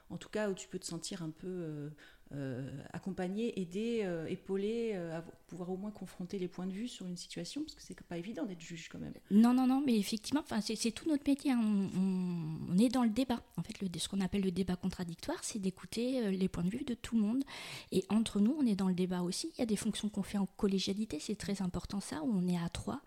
en 0.10 0.18
tout 0.18 0.30
cas 0.30 0.50
où 0.50 0.54
tu 0.54 0.68
peux 0.68 0.80
te 0.80 0.86
sentir 0.86 1.22
un 1.22 1.30
peu 1.30 1.90
euh, 2.34 2.48
euh, 2.58 2.84
accompagné, 2.94 3.60
aidé, 3.60 4.02
euh, 4.04 4.26
épaulé, 4.28 4.94
à 4.94 5.22
pouvoir 5.48 5.70
au 5.70 5.78
moins 5.78 5.92
confronter 5.92 6.40
les 6.40 6.48
points 6.48 6.66
de 6.66 6.72
vue 6.72 6.88
sur 6.88 7.06
une 7.06 7.18
situation, 7.18 7.62
parce 7.62 7.76
que 7.76 7.82
c'est 7.82 8.00
pas 8.02 8.18
évident 8.18 8.46
d'être 8.46 8.62
juge 8.62 8.90
quand 8.90 9.00
même. 9.00 9.14
Non, 9.32 9.54
non, 9.54 9.68
non, 9.68 9.82
mais 9.86 9.98
effectivement, 9.98 10.44
c'est 10.62 10.92
tout 10.92 11.08
notre 11.10 11.24
métier. 11.28 11.52
Hein. 11.52 11.62
On, 11.62 12.78
est 12.78 12.90
dans 12.90 13.04
le 13.04 13.10
débat. 13.10 13.42
En 13.58 13.64
fait, 13.64 13.74
ce 13.98 14.10
qu'on 14.10 14.22
appelle 14.22 14.42
le 14.42 14.52
débat 14.52 14.76
contradictoire, 14.76 15.38
c'est 15.44 15.60
d'écouter 15.60 16.32
les 16.32 16.48
points 16.48 16.64
de 16.64 16.70
vue 16.70 16.84
de 16.84 16.94
tout 16.94 17.16
le 17.16 17.22
monde. 17.22 17.44
Et 17.92 18.04
entre 18.10 18.40
nous, 18.40 18.56
on 18.60 18.66
est 18.66 18.76
dans 18.76 18.88
le 18.88 18.96
débat 18.96 19.22
aussi. 19.22 19.52
Il 19.58 19.60
y 19.60 19.64
a 19.64 19.68
des 19.68 19.76
fonctions 19.76 20.10
qu'on 20.10 20.24
fait 20.24 20.38
en 20.38 20.46
collégialité, 20.46 21.20
c'est 21.20 21.36
très 21.36 21.62
important 21.62 22.00
ça, 22.00 22.22
où 22.24 22.32
on 22.34 22.48
est 22.48 22.58
à 22.58 22.70
trois 22.70 23.02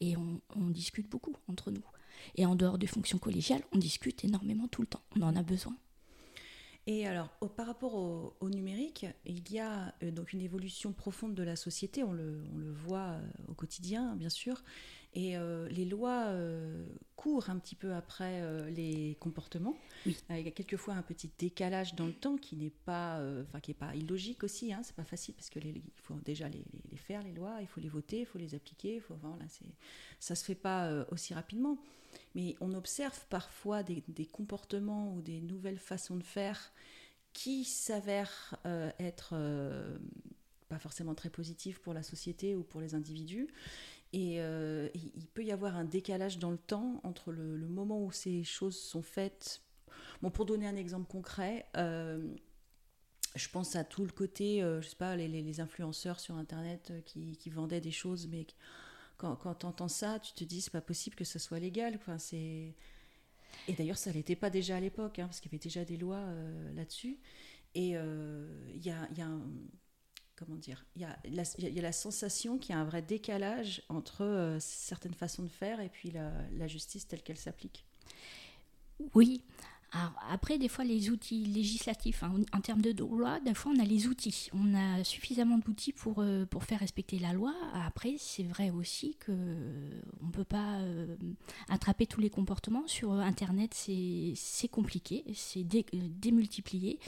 et 0.00 0.16
on 0.16 0.70
discute 0.70 1.08
beaucoup 1.08 1.34
entre 1.48 1.70
nous. 1.70 1.84
Et 2.34 2.46
en 2.46 2.56
dehors 2.56 2.78
des 2.78 2.86
fonctions 2.86 3.18
collégiales, 3.18 3.62
on 3.72 3.78
discute 3.78 4.24
énormément 4.24 4.68
tout 4.68 4.82
le 4.82 4.88
temps. 4.88 5.02
On 5.16 5.22
en 5.22 5.36
a 5.36 5.42
besoin. 5.42 5.76
Et 6.88 7.04
alors, 7.04 7.30
par 7.56 7.66
rapport 7.66 7.94
au, 7.96 8.48
numérique, 8.48 9.06
il 9.24 9.50
y 9.52 9.58
a 9.58 9.92
euh, 10.04 10.12
donc 10.12 10.32
une 10.32 10.40
évolution 10.40 10.92
profonde 10.92 11.34
de 11.34 11.42
la 11.42 11.56
société, 11.56 12.04
on 12.04 12.12
le, 12.12 12.40
voit 12.70 13.10
euh, 13.10 13.20
au 13.48 13.54
quotidien, 13.54 14.14
bien 14.14 14.28
sûr, 14.28 14.62
et 15.12 15.36
euh, 15.36 15.68
les 15.70 15.84
lois 15.84 16.32
courent 17.16 17.50
un 17.50 17.58
petit 17.58 17.74
peu 17.74 17.92
après 17.94 18.70
les 18.70 19.16
comportements. 19.18 19.74
Il 20.04 20.14
y 20.30 20.46
a 20.46 20.50
quelquefois 20.52 20.94
un 20.94 21.02
petit 21.02 21.30
décalage 21.38 21.96
dans 21.96 22.06
le 22.06 22.12
temps 22.12 22.36
qui 22.36 22.54
n'est 22.54 22.70
pas, 22.70 23.20
enfin 23.42 23.58
qui 23.58 23.72
est 23.72 23.74
pas 23.74 23.96
illogique 23.96 24.44
aussi. 24.44 24.72
Hein, 24.72 24.82
c'est 24.84 24.94
pas 24.94 25.04
facile 25.04 25.34
parce 25.34 25.48
que 25.48 25.58
il 25.58 25.82
faut 25.96 26.20
déjà 26.24 26.48
les, 26.48 26.62
faire 26.96 27.22
les 27.22 27.32
lois, 27.32 27.56
il 27.62 27.66
faut 27.66 27.80
les 27.80 27.88
voter, 27.88 28.20
il 28.20 28.26
faut 28.26 28.38
les 28.38 28.54
appliquer. 28.54 28.96
Il 28.96 29.00
faut, 29.00 29.14
voilà, 29.22 29.46
ça 30.20 30.34
se 30.34 30.44
fait 30.44 30.54
pas 30.54 31.06
aussi 31.10 31.32
rapidement 31.32 31.78
mais 32.34 32.56
on 32.60 32.74
observe 32.74 33.24
parfois 33.28 33.82
des, 33.82 34.26
comportements 34.26 35.12
ou 35.14 35.22
des 35.22 35.40
nouvelles 35.40 35.78
façons 35.78 36.16
de 36.16 36.22
faire 36.22 36.72
qui 37.32 37.64
s'avèrent 37.64 38.56
euh, 38.66 38.90
être 38.98 39.30
euh, 39.32 39.98
pas 40.68 40.78
forcément 40.78 41.14
très 41.14 41.30
positifs 41.30 41.80
pour 41.80 41.94
la 41.94 42.02
société 42.02 42.56
ou 42.56 42.62
pour 42.62 42.80
les 42.80 42.94
individus. 42.94 43.48
Et 44.12 44.40
euh, 44.40 44.88
il 44.94 45.26
peut 45.34 45.44
y 45.44 45.52
avoir 45.52 45.76
un 45.76 45.84
décalage 45.84 46.38
dans 46.38 46.50
le 46.50 46.58
temps 46.58 47.00
entre 47.04 47.32
le, 47.32 47.56
moment 47.68 48.02
où 48.02 48.12
ces 48.12 48.44
choses 48.44 48.78
sont 48.78 49.02
faites. 49.02 49.62
Bon, 50.22 50.30
pour 50.30 50.46
donner 50.46 50.66
un 50.66 50.76
exemple 50.76 51.06
concret, 51.10 51.66
je 51.74 53.48
pense 53.52 53.76
à 53.76 53.84
tout 53.84 54.04
le 54.04 54.12
côté, 54.12 54.60
je 54.60 54.86
sais 54.86 54.96
pas, 54.96 55.16
les, 55.16 55.60
influenceurs 55.60 56.20
sur 56.20 56.36
Internet 56.36 56.92
qui, 57.04 57.36
qui 57.36 57.50
vendaient 57.50 57.82
des 57.82 57.90
choses, 57.90 58.28
mais 58.28 58.46
quand, 59.16 59.36
quand 59.36 59.54
tu 59.56 59.66
entends 59.66 59.88
ça, 59.88 60.18
tu 60.20 60.32
te 60.32 60.44
dis 60.44 60.60
c'est 60.60 60.72
pas 60.72 60.80
possible 60.80 61.16
que 61.16 61.24
ça 61.24 61.38
soit 61.38 61.58
légal. 61.58 61.96
Enfin. 61.96 62.16
Et 63.68 63.72
d'ailleurs, 63.72 63.98
ça 63.98 64.12
l'était 64.12 64.36
pas 64.36 64.50
déjà 64.50 64.76
à 64.76 64.80
l'époque, 64.80 65.18
hein, 65.18 65.26
parce 65.26 65.40
qu'il 65.40 65.50
y 65.50 65.54
avait 65.54 65.62
déjà 65.62 65.84
des 65.84 65.96
lois 65.96 66.16
euh, 66.16 66.72
là-dessus. 66.74 67.18
Et 67.74 67.90
il 67.90 67.96
euh, 67.96 68.70
y, 68.74 68.90
a, 68.90 69.08
y, 69.16 69.20
a, 69.20 69.28
comment 70.34 70.56
dire, 70.56 70.86
il 70.94 71.02
y 71.02 71.04
a, 71.04 71.18
la, 71.24 71.92
sensation 71.92 72.58
qu'il 72.58 72.74
y 72.74 72.78
a 72.78 72.80
un 72.80 72.84
vrai 72.84 73.02
décalage 73.02 73.82
entre 73.88 74.24
euh, 74.24 74.58
certaines 74.60 75.14
façons 75.14 75.42
de 75.42 75.48
faire 75.48 75.80
et 75.80 75.88
puis 75.88 76.10
la 76.10 76.66
justice 76.68 77.06
telle 77.06 77.22
qu'elle 77.22 77.38
s'applique. 77.38 77.84
Oui. 79.14 79.42
Après, 79.92 80.58
des 80.58 80.68
fois, 80.68 80.84
les 80.84 81.10
outils 81.10 81.44
législatifs, 81.44 82.22
hein, 82.22 82.34
en, 82.52 82.60
termes 82.60 82.82
de 82.82 82.92
loi, 82.98 83.40
des 83.40 83.54
fois, 83.54 83.72
on 83.74 83.78
a 83.78 83.84
les 83.84 84.08
outils. 84.08 84.48
On 84.52 84.74
a 84.74 85.04
suffisamment 85.04 85.58
d'outils 85.58 85.92
pour, 85.92 86.16
euh, 86.18 86.44
pour 86.44 86.64
faire 86.64 86.80
respecter 86.80 87.18
la 87.18 87.32
loi. 87.32 87.54
Après, 87.72 88.16
c'est 88.18 88.42
vrai 88.42 88.70
aussi 88.70 89.16
qu'on 89.24 89.32
ne 89.32 90.30
peut 90.32 90.44
pas 90.44 90.80
euh, 90.80 91.16
attraper 91.68 92.06
tous 92.06 92.20
les 92.20 92.30
comportements. 92.30 92.86
Sur 92.86 93.12
Internet, 93.12 93.74
c'est 93.74 94.68
compliqué, 94.68 95.24
c'est 95.34 95.64
démultiplié. 95.64 96.98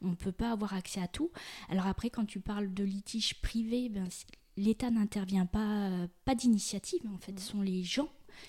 On 0.00 0.08
ne 0.08 0.14
peut 0.14 0.32
pas 0.32 0.52
avoir 0.52 0.74
accès 0.74 1.00
à 1.00 1.08
tout. 1.08 1.30
Alors 1.68 1.86
après, 1.86 2.08
quand 2.08 2.24
tu 2.24 2.40
parles 2.40 2.72
de 2.72 2.84
litige 2.84 3.40
privé, 3.42 3.88
ben, 3.88 4.08
l'État 4.56 4.90
n'intervient 4.90 5.46
pas, 5.46 5.90
pas 6.24 6.34
d'initiative. 6.34 7.00
En 7.12 7.18
fait, 7.18 7.38
ce 7.38 7.50
sont 7.50 7.62
les 7.62 7.82
gens 7.82 8.08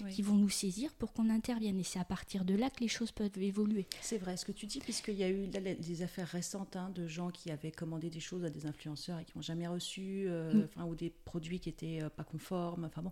qui 0.09 0.21
vont 0.21 0.35
nous 0.35 0.49
saisir 0.49 0.93
pour 0.93 1.13
qu'on 1.13 1.29
intervienne. 1.29 1.79
Et 1.79 1.83
c'est 1.83 1.99
à 1.99 2.05
partir 2.05 2.45
de 2.45 2.55
là 2.55 2.69
que 2.69 2.81
les 2.81 2.87
choses 2.87 3.11
peuvent 3.11 3.37
évoluer. 3.37 3.87
C'est 4.01 4.17
vrai 4.17 4.37
ce 4.37 4.45
que 4.45 4.51
tu 4.51 4.65
dis, 4.65 4.79
puisqu'il 4.79 5.15
y 5.15 5.23
a 5.23 5.29
eu 5.29 5.47
des 5.47 6.01
affaires 6.01 6.27
récentes 6.27 6.75
hein, 6.75 6.91
de 6.93 7.07
gens 7.07 7.29
qui 7.29 7.51
avaient 7.51 7.71
commandé 7.71 8.09
des 8.09 8.19
choses 8.19 8.43
à 8.43 8.49
des 8.49 8.65
influenceurs 8.65 9.19
et 9.19 9.25
qui 9.25 9.33
n'ont 9.35 9.41
jamais 9.41 9.67
reçu, 9.67 10.25
euh, 10.27 10.65
mm. 10.75 10.83
ou 10.83 10.95
des 10.95 11.09
produits 11.09 11.59
qui 11.59 11.69
n'étaient 11.69 12.01
euh, 12.01 12.09
pas 12.09 12.23
conformes. 12.23 12.85
Enfin 12.85 13.01
bon. 13.01 13.11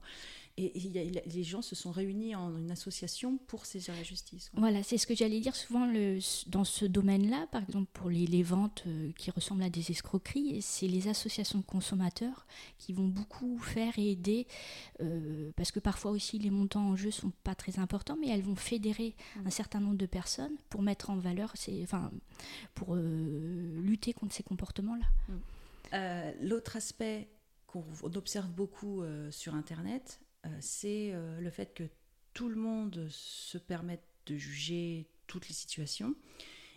Et, 0.57 0.73
les 1.25 1.43
gens 1.43 1.61
se 1.61 1.75
sont 1.75 1.91
réunis 1.91 2.35
en 2.35 2.57
une 2.57 2.71
association 2.71 3.37
pour 3.47 3.65
saisir 3.65 3.93
la 3.95 4.03
justice. 4.03 4.49
Voilà, 4.53 4.81
c'est 4.83 4.97
ce 4.97 5.05
que 5.05 5.15
j'allais 5.15 5.39
dire 5.39 5.55
souvent 5.55 5.85
le, 5.85 6.19
dans 6.47 6.63
ce 6.63 6.85
domaine-là, 6.85 7.47
par 7.51 7.63
exemple 7.63 7.89
pour 7.93 8.09
les, 8.09 8.25
les 8.25 8.43
ventes 8.43 8.83
euh, 8.87 9.11
qui 9.17 9.29
ressemblent 9.31 9.63
à 9.63 9.69
des 9.69 9.91
escroqueries, 9.91 10.61
c'est 10.61 10.87
les 10.87 11.07
associations 11.07 11.59
de 11.59 11.63
consommateurs 11.63 12.47
qui 12.77 12.93
vont 12.93 13.07
beaucoup 13.07 13.57
faire 13.59 13.93
et 13.97 14.11
aider, 14.11 14.47
parce 15.55 15.71
que 15.71 15.79
parfois 15.79 16.11
aussi 16.11 16.39
les 16.39 16.49
montants 16.49 16.89
en 16.89 16.95
jeu 16.95 17.11
sont 17.11 17.31
pas 17.43 17.55
très 17.55 17.79
importants, 17.79 18.17
mais 18.19 18.29
elles 18.29 18.41
vont 18.41 18.55
fédérer 18.55 19.15
mm. 19.35 19.47
un 19.47 19.49
certain 19.49 19.79
nombre 19.79 19.97
de 19.97 20.05
personnes 20.05 20.55
pour 20.69 20.81
mettre 20.81 21.09
en 21.09 21.17
valeur, 21.17 21.51
ces, 21.55 21.83
enfin, 21.83 22.11
pour 22.75 22.95
euh, 22.95 23.79
lutter 23.81 24.13
contre 24.13 24.33
ces 24.33 24.43
comportements-là. 24.43 25.05
Mm. 25.27 25.33
Euh, 25.93 26.33
l'autre 26.41 26.75
aspect 26.75 27.29
qu'on 27.65 27.83
observe 28.15 28.49
beaucoup 28.49 29.01
euh, 29.01 29.31
sur 29.31 29.55
Internet, 29.55 30.19
c'est 30.59 31.13
le 31.39 31.49
fait 31.49 31.73
que 31.73 31.83
tout 32.33 32.49
le 32.49 32.55
monde 32.55 33.07
se 33.09 33.57
permette 33.57 34.03
de 34.25 34.35
juger 34.35 35.07
toutes 35.27 35.47
les 35.47 35.53
situations 35.53 36.15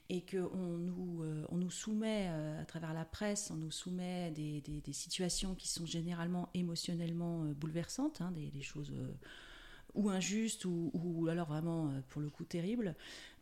et 0.09 0.25
qu'on 0.25 0.79
nous, 0.79 1.25
on 1.51 1.57
nous 1.57 1.71
soumet 1.71 2.29
à 2.61 2.65
travers 2.65 2.93
la 2.93 3.05
presse, 3.05 3.51
on 3.51 3.57
nous 3.57 3.71
soumet 3.71 4.33
des, 4.33 4.61
des, 4.61 4.93
situations 4.93 5.55
qui 5.55 5.69
sont 5.69 5.87
généralement 5.87 6.49
émotionnellement 6.55 7.45
bouleversantes, 7.55 8.21
hein, 8.21 8.33
des, 8.33 8.63
choses 8.63 8.93
ou 9.95 10.11
injuste 10.11 10.65
ou, 10.65 11.27
alors 11.31 11.49
vraiment 11.49 11.89
euh, 11.89 12.01
pour 12.09 12.21
le 12.21 12.31
coup 12.31 12.45
terrible. 12.45 12.95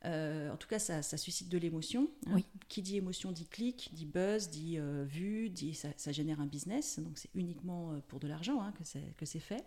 Euh, 0.05 0.53
en 0.53 0.57
tout 0.57 0.69
cas, 0.69 0.79
ça, 0.79 1.03
suscite 1.03 1.49
de 1.49 1.59
l'émotion. 1.59 2.09
Hein. 2.29 2.39
Qui 2.69 2.83
dit 2.83 2.97
émotion 2.97 3.33
dit 3.33 3.47
clic, 3.47 3.91
dit 3.93 4.07
buzz, 4.07 4.49
dit 4.49 4.79
euh, 4.79 5.05
vue, 5.05 5.51
dit 5.51 5.75
ça, 5.75 6.13
génère 6.13 6.41
un 6.41 6.47
business. 6.47 6.99
Donc 7.01 7.19
c'est 7.19 7.31
uniquement 7.35 8.01
pour 8.09 8.21
de 8.21 8.29
l'argent 8.29 8.61
hein, 8.61 8.73
que 9.17 9.27
c'est 9.27 9.41
fait. 9.41 9.65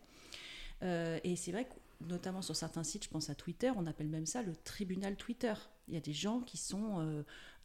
et 0.82 1.36
c'est 1.36 1.52
vrai 1.52 1.66
que 1.66 1.74
notamment 2.08 2.42
sur 2.42 2.56
certains 2.56 2.84
sites, 2.84 3.04
je 3.04 3.10
pense 3.10 3.30
à 3.30 3.36
Twitter, 3.36 3.72
on 3.76 3.86
appelle 3.86 4.08
même 4.08 4.26
ça 4.26 4.42
le 4.42 4.56
tribunal 4.56 5.16
Twitter. 5.16 5.54
Il 5.88 5.94
y 5.94 5.98
a 5.98 6.02
des 6.02 6.14
gens 6.14 6.40
qui 6.40 6.58
sont 6.58 7.24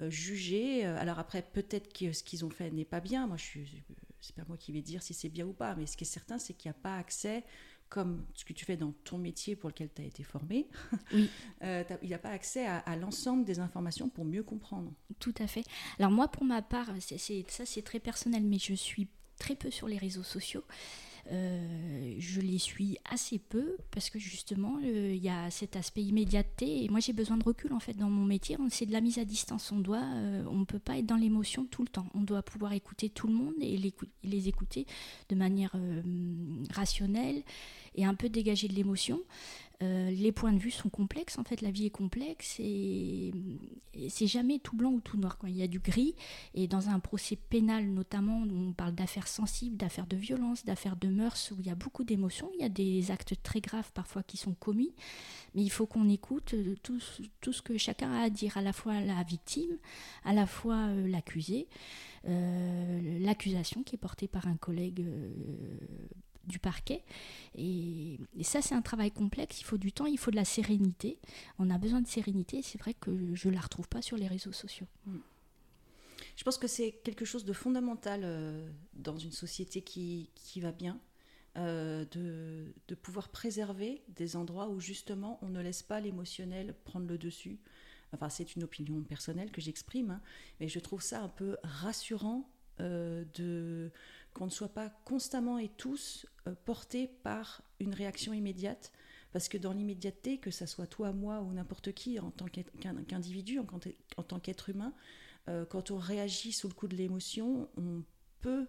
jugés. 0.08 0.84
Alors 0.84 1.18
après, 1.18 1.42
peut-être 1.42 1.92
que 1.92 2.12
ce 2.12 2.22
qu'ils 2.22 2.44
ont 2.44 2.50
fait 2.50 2.70
n'est 2.70 2.84
pas 2.84 3.00
bien. 3.00 3.26
Moi, 3.26 3.36
je 3.36 3.44
suis, 3.44 3.82
c'est 4.20 4.34
pas 4.34 4.44
moi 4.48 4.56
qui 4.56 4.72
vais 4.72 4.82
dire 4.82 5.02
si 5.02 5.14
c'est 5.14 5.28
bien 5.28 5.46
ou 5.46 5.52
pas. 5.52 5.74
Mais 5.76 5.86
ce 5.86 5.96
qui 5.96 6.04
est 6.04 6.06
certain, 6.06 6.38
c'est 6.38 6.54
qu'il 6.54 6.68
n'y 6.68 6.76
a 6.76 6.80
pas 6.82 6.98
accès 6.98 7.44
comme 7.88 8.24
ce 8.34 8.44
que 8.44 8.52
tu 8.52 8.64
fais 8.64 8.76
dans 8.76 8.92
ton 9.04 9.18
métier 9.18 9.56
pour 9.56 9.70
lequel 9.70 9.90
tu 9.94 10.02
as 10.02 10.04
été 10.04 10.22
formé, 10.22 10.68
euh, 11.62 11.84
il 12.02 12.10
n'a 12.10 12.18
pas 12.18 12.30
accès 12.30 12.66
à, 12.66 12.96
l'ensemble 12.96 13.44
des 13.44 13.60
informations 13.60 14.08
pour 14.08 14.24
mieux 14.24 14.42
comprendre. 14.42 14.92
Tout 15.18 15.34
à 15.38 15.46
fait. 15.46 15.64
Alors 15.98 16.10
moi, 16.10 16.28
pour 16.28 16.44
ma 16.44 16.62
part, 16.62 16.88
ça 17.00 17.66
c'est 17.66 17.82
très 17.82 18.00
personnel, 18.00 18.42
mais 18.44 18.58
je 18.58 18.74
suis 18.74 19.08
très 19.38 19.54
peu 19.54 19.70
sur 19.70 19.88
les 19.88 19.98
réseaux 19.98 20.22
sociaux. 20.22 20.64
Euh, 21.32 22.14
je 22.18 22.40
les 22.40 22.58
suis 22.58 22.98
assez 23.10 23.38
peu 23.38 23.76
parce 23.90 24.10
que 24.10 24.18
justement 24.18 24.78
il 24.80 25.16
y 25.16 25.28
a 25.28 25.50
cet 25.50 25.74
aspect 25.74 26.02
immédiateté 26.02 26.84
et 26.84 26.88
moi 26.88 27.00
j'ai 27.00 27.12
besoin 27.12 27.36
de 27.36 27.42
recul 27.42 27.72
en 27.72 27.80
fait 27.80 27.94
dans 27.94 28.10
mon 28.10 28.24
métier. 28.24 28.56
C'est 28.70 28.86
de 28.86 28.92
la 28.92 29.00
mise 29.00 29.18
à 29.18 29.24
distance. 29.24 29.72
On 29.72 29.78
doit 29.78 30.04
euh, 30.04 30.44
on 30.48 30.58
ne 30.58 30.64
peut 30.64 30.78
pas 30.78 30.98
être 30.98 31.06
dans 31.06 31.16
l'émotion 31.16 31.66
tout 31.70 31.82
le 31.82 31.88
temps. 31.88 32.06
On 32.14 32.20
doit 32.20 32.42
pouvoir 32.42 32.72
écouter 32.72 33.08
tout 33.08 33.26
le 33.26 33.34
monde 33.34 33.54
et 33.60 33.76
les, 34.22 34.48
écouter 34.48 34.86
de 35.28 35.34
manière 35.34 35.72
euh, 35.74 36.02
rationnelle 36.70 37.42
et 37.96 38.04
un 38.04 38.14
peu 38.14 38.28
dégager 38.28 38.68
de 38.68 38.74
l'émotion 38.74 39.20
euh, 39.82 40.10
les 40.10 40.32
points 40.32 40.52
de 40.52 40.58
vue 40.58 40.70
sont 40.70 40.88
complexes, 40.88 41.38
en 41.38 41.44
fait, 41.44 41.60
la 41.60 41.70
vie 41.70 41.86
est 41.86 41.90
complexe 41.90 42.56
et, 42.60 43.32
c'est 44.08 44.26
jamais 44.26 44.58
tout 44.58 44.76
blanc 44.76 44.90
ou 44.90 45.00
tout 45.00 45.16
noir. 45.16 45.38
Il 45.46 45.56
y 45.56 45.62
a 45.62 45.66
du 45.66 45.78
gris, 45.78 46.14
et 46.54 46.68
dans 46.68 46.88
un 46.88 47.00
procès 47.00 47.36
pénal 47.36 47.86
notamment, 47.86 48.42
on 48.42 48.72
parle 48.72 48.94
d'affaires 48.94 49.28
sensibles, 49.28 49.76
d'affaires 49.76 50.06
de 50.06 50.16
violence, 50.16 50.64
d'affaires 50.64 50.96
de 50.96 51.08
mœurs, 51.08 51.52
où 51.52 51.60
il 51.60 51.66
y 51.66 51.70
a 51.70 51.74
beaucoup 51.74 52.04
d'émotions, 52.04 52.50
il 52.54 52.60
y 52.60 52.64
a 52.64 52.68
des 52.68 53.10
actes 53.10 53.34
très 53.42 53.60
graves 53.60 53.90
parfois 53.92 54.22
qui 54.22 54.36
sont 54.36 54.54
commis, 54.54 54.94
mais 55.54 55.62
il 55.62 55.70
faut 55.70 55.86
qu'on 55.86 56.08
écoute 56.08 56.54
euh, 56.54 56.76
tout, 56.82 57.00
tout, 57.40 57.52
ce 57.52 57.62
que 57.62 57.78
chacun 57.78 58.12
a 58.12 58.22
à 58.24 58.30
dire, 58.30 58.56
à 58.56 58.62
la 58.62 58.72
fois 58.72 59.00
la 59.00 59.22
victime, 59.22 59.78
à 60.24 60.32
la 60.32 60.46
fois 60.46 60.88
euh, 60.88 61.06
l'accusé. 61.08 61.68
l'accusation 62.24 63.82
qui 63.82 63.94
est 63.94 63.98
portée 63.98 64.28
par 64.28 64.46
un 64.46 64.56
collègue 64.56 65.06
du 66.46 66.58
parquet. 66.58 67.02
Et, 67.54 68.18
ça, 68.42 68.62
c'est 68.62 68.74
un 68.74 68.82
travail 68.82 69.10
complexe. 69.10 69.60
Il 69.60 69.64
faut 69.64 69.78
du 69.78 69.92
temps, 69.92 70.06
il 70.06 70.18
faut 70.18 70.30
de 70.30 70.36
la 70.36 70.44
sérénité. 70.44 71.18
On 71.58 71.70
a 71.70 71.78
besoin 71.78 72.00
de 72.00 72.06
sérénité. 72.06 72.62
C'est 72.62 72.78
vrai 72.78 72.94
que 72.94 73.34
je 73.34 73.48
ne 73.48 73.54
la 73.54 73.60
retrouve 73.60 73.88
pas 73.88 74.02
sur 74.02 74.16
les 74.16 74.26
réseaux 74.26 74.52
sociaux. 74.52 74.86
Mm. 75.06 75.18
Je 76.36 76.44
pense 76.44 76.58
que 76.58 76.66
c'est 76.66 76.92
quelque 76.92 77.24
chose 77.24 77.44
de 77.44 77.52
fondamental 77.52 78.20
euh, 78.24 78.68
dans 78.94 79.16
une 79.16 79.32
société 79.32 79.82
qui, 79.82 80.30
qui 80.34 80.60
va 80.60 80.70
bien, 80.70 81.00
euh, 81.56 82.04
de, 82.10 82.74
de, 82.88 82.94
pouvoir 82.94 83.30
préserver 83.30 84.02
des 84.08 84.36
endroits 84.36 84.68
où 84.68 84.78
justement 84.78 85.38
on 85.40 85.48
ne 85.48 85.62
laisse 85.62 85.82
pas 85.82 86.00
l'émotionnel 86.00 86.74
prendre 86.84 87.06
le 87.06 87.16
dessus. 87.16 87.58
Enfin, 88.12 88.28
c'est 88.28 88.54
une 88.54 88.64
opinion 88.64 89.02
personnelle 89.02 89.50
que 89.50 89.60
j'exprime, 89.60 90.10
hein, 90.10 90.20
mais 90.60 90.68
je 90.68 90.78
trouve 90.78 91.02
ça 91.02 91.22
un 91.22 91.28
peu 91.28 91.56
rassurant 91.62 92.48
euh, 92.80 93.24
de 93.34 93.90
qu'on 94.36 94.44
ne 94.44 94.50
soit 94.50 94.68
pas 94.68 94.90
constamment 95.06 95.58
et 95.58 95.70
tous 95.78 96.26
euh, 96.46 96.54
portés 96.66 97.08
par 97.22 97.62
une 97.80 97.94
réaction 97.94 98.34
immédiate. 98.34 98.92
Parce 99.32 99.48
que 99.48 99.56
dans 99.56 99.72
l'immédiateté, 99.72 100.36
que 100.36 100.50
ça 100.50 100.66
soit 100.66 100.86
toi, 100.86 101.12
moi 101.12 101.40
ou 101.40 101.52
n'importe 101.54 101.92
qui, 101.92 102.20
en 102.20 102.30
tant 102.30 102.44
qu'individu, 102.44 103.58
en, 103.58 104.22
tant 104.22 104.38
qu'être 104.38 104.68
humain, 104.68 104.92
euh, 105.48 105.64
quand 105.64 105.90
on 105.90 105.96
réagit 105.96 106.52
sous 106.52 106.68
le 106.68 106.74
coup 106.74 106.86
de 106.86 106.96
l'émotion, 106.96 107.70
on 107.78 108.02
peut 108.42 108.66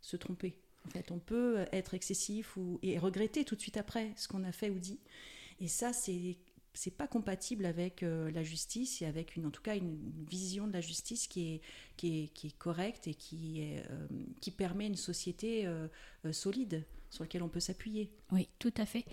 se 0.00 0.16
tromper. 0.16 0.58
En 0.86 0.90
fait, 0.90 1.10
on 1.10 1.18
peut 1.18 1.66
être 1.70 1.92
excessif 1.92 2.56
et 2.82 2.98
regretter 2.98 3.44
tout 3.44 3.56
de 3.56 3.60
suite 3.60 3.76
après 3.76 4.14
ce 4.16 4.26
qu'on 4.26 4.44
a 4.44 4.52
fait 4.52 4.70
ou 4.70 4.78
dit. 4.78 5.00
Et 5.60 5.68
ça, 5.68 5.92
c'est 5.92 6.38
c'est 6.74 6.96
pas 6.96 7.06
compatible 7.06 7.66
avec 7.66 8.02
euh, 8.02 8.30
la 8.30 8.42
justice 8.42 9.02
et 9.02 9.06
avec 9.06 9.36
une, 9.36 9.46
en 9.46 9.50
tout 9.50 9.62
cas 9.62 9.76
une 9.76 9.98
vision 10.28 10.66
de 10.66 10.72
la 10.72 10.80
justice 10.80 11.26
qui 11.26 11.54
est, 11.54 11.60
qui 11.96 12.22
est, 12.22 12.28
qui 12.28 12.48
est 12.48 12.58
correcte 12.58 13.06
et 13.08 13.14
qui, 13.14 13.60
est, 13.60 13.84
euh, 13.90 14.06
qui 14.40 14.50
permet 14.50 14.86
une 14.86 14.96
société 14.96 15.66
euh, 15.66 15.88
solide 16.32 16.84
sur 17.10 17.24
laquelle 17.24 17.42
on 17.42 17.48
peut 17.48 17.60
s'appuyer. 17.60 18.12
Oui, 18.30 18.48
tout 18.60 18.72
à 18.76 18.86
fait. 18.86 19.04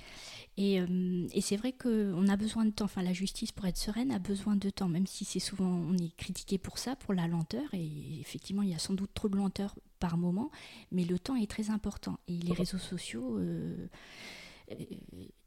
Et, 0.55 0.75
et 0.75 1.41
c'est 1.41 1.55
vrai 1.55 1.71
qu'on 1.71 2.27
a 2.27 2.37
besoin 2.37 2.63
de 2.63 2.69
temps. 2.69 2.85
Enfin, 2.85 3.01
la 3.01 3.11
justice, 3.11 3.51
pour 3.51 3.65
être 3.65 3.77
sereine, 3.77 4.11
a 4.11 4.19
besoin 4.19 4.55
de 4.55 4.69
temps, 4.69 4.87
même 4.87 5.07
si 5.07 5.25
c'est 5.25 5.39
souvent, 5.39 5.65
on 5.65 5.97
est 5.97 6.15
critiqué 6.15 6.59
pour 6.59 6.77
ça, 6.77 6.95
pour 6.95 7.15
la 7.15 7.27
lenteur. 7.27 7.67
Et 7.73 8.19
effectivement, 8.19 8.61
il 8.61 8.69
y 8.69 8.75
a 8.75 8.77
sans 8.77 8.93
doute 8.93 9.09
trop 9.15 9.29
de 9.29 9.35
lenteur 9.35 9.73
par 9.97 10.15
moment, 10.15 10.51
mais 10.91 11.05
le 11.05 11.17
temps 11.17 11.35
est 11.37 11.49
très 11.49 11.71
important. 11.71 12.19
Et 12.27 12.37
les 12.37 12.53
réseaux 12.53 12.77
sociaux 12.77 13.39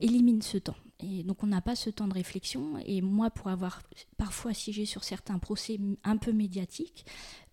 élimine 0.00 0.42
ce 0.42 0.58
temps. 0.58 0.76
Et 1.02 1.22
donc 1.22 1.42
on 1.42 1.46
n'a 1.46 1.60
pas 1.60 1.76
ce 1.76 1.90
temps 1.90 2.08
de 2.08 2.14
réflexion. 2.14 2.78
Et 2.84 3.00
moi, 3.00 3.30
pour 3.30 3.48
avoir 3.48 3.82
parfois 4.16 4.54
siégé 4.54 4.84
sur 4.84 5.04
certains 5.04 5.38
procès 5.38 5.78
un 6.04 6.16
peu 6.16 6.32
médiatiques, 6.32 7.04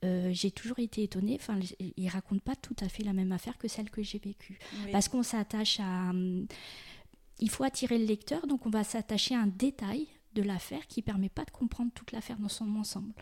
euh, 0.03 0.29
j'ai 0.33 0.51
toujours 0.51 0.79
été 0.79 1.03
étonnée. 1.03 1.37
Enfin, 1.39 1.59
ils 1.79 2.09
racontent 2.09 2.41
pas 2.43 2.55
tout 2.55 2.75
à 2.79 2.89
fait 2.89 3.03
la 3.03 3.13
même 3.13 3.31
affaire 3.31 3.57
que 3.57 3.67
celle 3.67 3.89
que 3.89 4.03
j'ai 4.03 4.19
vécue, 4.19 4.59
parce 4.91 5.07
qu'on 5.07 5.23
s'attache 5.23 5.79
à. 5.79 6.09
Hum, 6.09 6.47
il 7.39 7.51
faut 7.51 7.63
attirer 7.63 7.99
le 7.99 8.05
lecteur, 8.05 8.47
donc 8.47 8.65
on 8.65 8.71
va 8.71 8.83
s'attacher 8.83 9.35
à 9.35 9.41
un 9.41 9.47
détail 9.47 10.07
de 10.37 10.43
l'affaire 10.43 10.85
qui 10.87 11.01
permet 11.01 11.29
pas 11.29 11.45
de 11.45 11.51
comprendre 11.51 11.91
toute 11.93 12.11
l'affaire 12.11 12.37
dans 12.37 12.49
son 12.49 12.75
ensemble. 12.75 13.13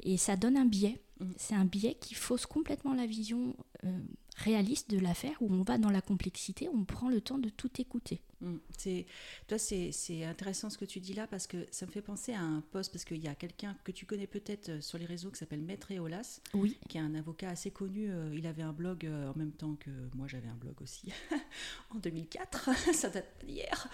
Et 0.00 0.16
ça 0.16 0.36
donne 0.36 0.56
un 0.56 0.64
biais 0.64 1.00
Mm. 1.22 1.32
C'est 1.36 1.54
un 1.54 1.64
biais 1.64 1.96
qui 2.00 2.14
fausse 2.14 2.46
complètement 2.46 2.94
la 2.94 3.06
vision 3.06 3.56
euh, 3.84 3.98
réaliste 4.36 4.90
de 4.90 4.98
l'affaire, 4.98 5.36
où 5.40 5.52
on 5.52 5.62
va 5.62 5.78
dans 5.78 5.90
la 5.90 6.00
complexité, 6.00 6.68
on 6.68 6.84
prend 6.84 7.08
le 7.08 7.20
temps 7.20 7.38
de 7.38 7.48
tout 7.48 7.70
écouter. 7.78 8.20
Mm. 8.40 8.56
C'est, 8.76 9.06
toi, 9.46 9.58
c'est, 9.58 10.24
intéressant 10.24 10.70
ce 10.70 10.78
que 10.78 10.84
tu 10.84 11.00
dis 11.00 11.14
là 11.14 11.26
parce 11.26 11.46
que 11.46 11.66
ça 11.70 11.86
me 11.86 11.90
fait 11.90 12.02
penser 12.02 12.32
à 12.32 12.40
un 12.40 12.60
poste 12.60 12.92
parce 12.92 13.04
qu'il 13.04 13.22
y 13.22 13.28
a 13.28 13.34
quelqu'un 13.34 13.76
que 13.84 13.92
tu 13.92 14.06
connais 14.06 14.26
peut-être 14.26 14.70
euh, 14.70 14.80
sur 14.80 14.98
les 14.98 15.06
réseaux 15.06 15.30
qui 15.30 15.38
s'appelle 15.38 15.62
Maître 15.62 15.90
Eolas, 15.92 16.40
oui. 16.54 16.78
qui 16.88 16.98
est 16.98 17.00
un 17.00 17.14
avocat 17.14 17.50
assez 17.50 17.70
connu. 17.70 18.10
Euh, 18.10 18.34
il 18.34 18.46
avait 18.46 18.62
un 18.62 18.72
blog 18.72 19.06
en 19.06 19.38
même 19.38 19.52
temps 19.52 19.76
que 19.76 19.90
moi, 20.14 20.26
j'avais 20.28 20.48
un 20.48 20.56
blog 20.56 20.80
aussi 20.82 21.12
en 21.90 21.98
2004. 21.98 22.70
ça 22.94 23.10
date 23.10 23.44
d'hier. 23.44 23.88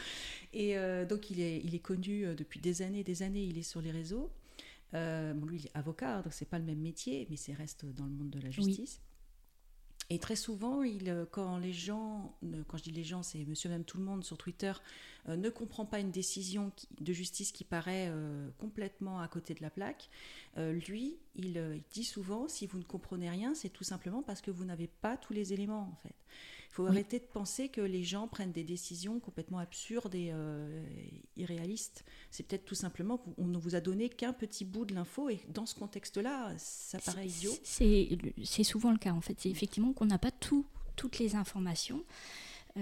Et 0.52 0.76
donc, 1.08 1.30
il 1.30 1.40
est, 1.40 1.60
il 1.62 1.74
est 1.74 1.80
connu 1.80 2.34
depuis 2.34 2.60
des 2.60 2.82
années, 2.82 3.04
des 3.04 3.22
années. 3.22 3.44
Il 3.44 3.58
est 3.58 3.62
sur 3.62 3.80
les 3.80 3.90
réseaux. 3.90 4.30
Euh, 4.94 5.34
lui, 5.46 5.58
il 5.58 5.66
est 5.66 5.76
avocat, 5.76 6.22
donc 6.22 6.32
c'est 6.32 6.48
pas 6.48 6.58
le 6.58 6.64
même 6.64 6.80
métier, 6.80 7.26
mais 7.30 7.36
c'est 7.36 7.52
reste 7.52 7.84
dans 7.84 8.04
le 8.04 8.10
monde 8.10 8.30
de 8.30 8.40
la 8.40 8.50
justice. 8.50 9.00
Et 10.10 10.18
très 10.18 10.36
souvent, 10.36 10.82
il, 10.82 11.10
euh, 11.10 11.26
quand 11.30 11.58
les 11.58 11.74
gens, 11.74 12.34
quand 12.66 12.78
je 12.78 12.84
dis 12.84 12.90
les 12.90 13.04
gens, 13.04 13.22
c'est 13.22 13.44
monsieur 13.44 13.68
même 13.68 13.84
tout 13.84 13.98
le 13.98 14.04
monde 14.04 14.24
sur 14.24 14.38
Twitter, 14.38 14.72
euh, 15.28 15.36
ne 15.36 15.50
comprend 15.50 15.84
pas 15.84 16.00
une 16.00 16.10
décision 16.10 16.72
de 16.98 17.12
justice 17.12 17.52
qui 17.52 17.64
paraît 17.64 18.10
complètement 18.56 19.20
à 19.20 19.28
côté 19.28 19.52
de 19.52 19.60
la 19.60 19.70
plaque, 19.70 20.08
lui, 20.56 21.18
il, 21.34 21.56
il, 21.56 21.82
dit 21.90 22.04
souvent, 22.04 22.48
si 22.48 22.66
vous 22.66 22.78
ne 22.78 22.84
comprenez 22.84 23.28
rien, 23.28 23.54
c'est 23.54 23.68
tout 23.68 23.84
simplement 23.84 24.22
parce 24.22 24.40
que 24.40 24.50
vous 24.50 24.64
n'avez 24.64 24.86
pas 24.86 25.18
tous 25.18 25.34
les 25.34 25.52
éléments, 25.52 25.90
en 25.92 25.96
fait. 26.02 26.14
Il 26.70 26.74
faut 26.74 26.86
arrêter 26.86 27.18
de 27.18 27.24
penser 27.24 27.68
que 27.68 27.80
les 27.80 28.04
gens 28.04 28.28
prennent 28.28 28.52
des 28.52 28.62
décisions 28.62 29.18
complètement 29.18 29.58
absurdes 29.58 30.14
et 30.14 30.30
euh, 30.32 30.84
irréalistes. 31.36 32.04
C'est 32.30 32.46
peut-être 32.46 32.64
tout 32.64 32.74
simplement 32.76 33.18
qu'on 33.18 33.46
ne 33.46 33.58
vous 33.58 33.74
a 33.74 33.80
donné 33.80 34.08
qu'un 34.08 34.32
petit 34.32 34.64
bout 34.64 34.84
de 34.84 34.94
l'info 34.94 35.28
et 35.28 35.40
dans 35.48 35.66
ce 35.66 35.74
contexte-là, 35.74 36.52
ça 36.58 36.98
paraît 36.98 37.26
idiot. 37.26 37.52
C'est 37.64 38.64
souvent 38.64 38.92
le 38.92 38.98
cas 38.98 39.12
en 39.12 39.20
fait. 39.20 39.34
C'est 39.40 39.50
effectivement 39.50 39.92
qu'on 39.92 40.06
n'a 40.06 40.18
pas 40.18 40.30
tout, 40.30 40.66
toutes 40.94 41.18
les 41.18 41.34
informations. 41.34 42.04
Euh, 42.76 42.80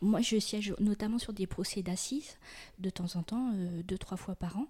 moi, 0.00 0.20
je 0.20 0.38
siège 0.38 0.74
notamment 0.78 1.18
sur 1.18 1.32
des 1.32 1.46
procès 1.46 1.82
d'assises 1.82 2.36
de 2.78 2.90
temps 2.90 3.16
en 3.16 3.22
temps, 3.22 3.52
euh, 3.54 3.82
deux, 3.82 3.98
trois 3.98 4.16
fois 4.16 4.34
par 4.34 4.56
an. 4.58 4.66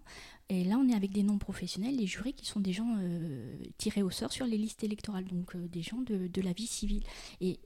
Et 0.49 0.65
là, 0.65 0.79
on 0.79 0.89
est 0.89 0.95
avec 0.95 1.13
des 1.13 1.23
non-professionnels, 1.23 1.97
les 1.97 2.07
jurés 2.07 2.33
qui 2.33 2.47
sont 2.47 2.61
des 2.61 2.73
gens 2.73 2.97
euh, 2.99 3.57
tirés 3.77 4.03
au 4.03 4.11
sort 4.11 4.33
sur 4.33 4.47
les 4.47 4.57
listes 4.57 4.85
électorales, 4.85 5.25
donc 5.25 5.55
euh, 5.55 5.69
des 5.69 5.83
gens 5.83 6.01
de, 6.01 6.41
la 6.41 6.53
vie 6.53 6.67
civile. 6.67 7.03
Et 7.41 7.61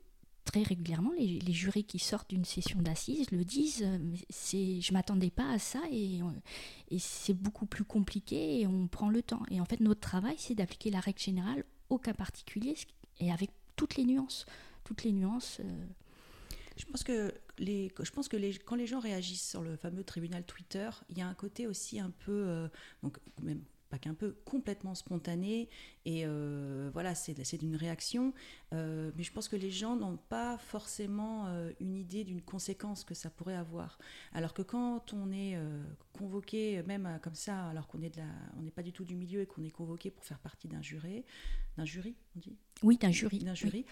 très 0.45 0.63
régulièrement, 0.63 1.13
les, 1.17 1.53
jurés 1.53 1.85
qui 1.85 2.01
sortent 2.01 2.31
d'une 2.31 2.45
session 2.45 2.81
d'assises 2.83 3.31
le 3.31 3.45
disent 3.45 3.87
c'est, 4.29 4.81
je 4.81 4.91
ne 4.91 4.97
m'attendais 4.97 5.31
pas 5.31 5.49
à 5.53 5.61
ça 5.61 5.81
et, 5.93 6.21
et 6.91 6.99
c'est 6.99 7.35
beaucoup 7.35 7.67
plus 7.67 7.85
compliqué 7.85 8.61
et 8.61 8.67
on 8.67 8.89
prend 8.89 9.09
le 9.09 9.23
temps. 9.23 9.43
Et 9.53 9.61
en 9.61 9.65
fait, 9.65 9.79
notre 9.79 10.01
travail, 10.01 10.35
c'est 10.39 10.57
d'appliquer 10.57 10.91
la 10.91 10.99
règle 10.99 11.21
générale 11.21 11.65
au 11.91 11.99
cas 11.99 12.15
particulier 12.15 12.75
et 13.21 13.31
avec 13.31 13.51
toutes 13.77 13.95
les 13.97 14.05
nuances. 14.05 14.47
Toutes 14.83 15.05
les 15.05 15.13
nuances. 15.13 15.61
Je 16.77 16.85
pense 16.87 17.05
que, 17.05 17.33
les, 17.63 17.93
je 18.01 18.11
pense 18.11 18.29
que 18.29 18.37
les, 18.37 18.55
quand 18.59 18.75
les 18.75 18.87
gens 18.87 19.01
réagissent 19.01 19.49
sur 19.49 19.63
le 19.63 19.77
fameux 19.77 20.05
tribunal 20.05 20.45
Twitter, 20.45 20.91
il 21.09 21.17
y 21.17 21.23
a 21.23 21.27
un 21.27 21.35
côté 21.35 21.67
aussi 21.67 22.01
un 22.01 22.11
peu, 22.11 22.33
euh, 22.33 22.69
donc 23.03 23.19
même 23.41 23.63
pas 23.89 23.99
qu'un 23.99 24.15
peu, 24.15 24.35
complètement 24.45 24.95
spontané. 24.95 25.69
Et 26.07 26.23
euh, 26.25 26.91
voilà, 26.93 27.15
c'est 27.15 27.59
d'une 27.59 27.77
réaction. 27.77 28.33
Euh, 28.73 29.13
mais 29.17 29.23
je 29.23 29.31
pense 29.31 29.49
que 29.49 29.57
les 29.57 29.71
gens 29.71 29.97
n'ont 29.97 30.17
pas 30.17 30.57
forcément 30.57 31.47
une 31.79 31.97
idée 31.97 32.25
d'une 32.25 32.41
conséquence 32.41 33.05
que 33.05 33.15
ça 33.15 33.29
pourrait 33.29 33.55
avoir. 33.55 33.99
Alors 34.33 34.55
que 34.55 34.63
quand 34.63 35.13
on 35.13 35.31
est 35.31 35.59
convoqué, 36.15 36.83
même 36.85 37.21
comme 37.23 37.35
ça, 37.35 37.67
alors 37.67 37.87
qu'on 37.87 38.01
est 38.01 38.09
de 38.09 38.17
la, 38.17 38.29
on 38.57 38.63
n'est 38.63 38.71
pas 38.71 38.83
du 38.83 38.93
tout 38.93 39.05
du 39.05 39.15
milieu 39.15 39.43
et 39.43 39.47
qu'on 39.47 39.63
est 39.63 39.71
convoqué 39.71 40.11
pour 40.11 40.25
faire 40.25 40.39
partie 40.39 40.69
d'un 40.69 40.81
jury, 40.81 41.23
d'un 41.77 41.85
jury, 41.85 42.15
on 42.35 42.41
dit? 42.41 42.57
Oui, 42.83 42.97
d'un 42.97 43.13
jury. 43.13 43.41
D'un 43.41 43.55
jury 43.55 43.85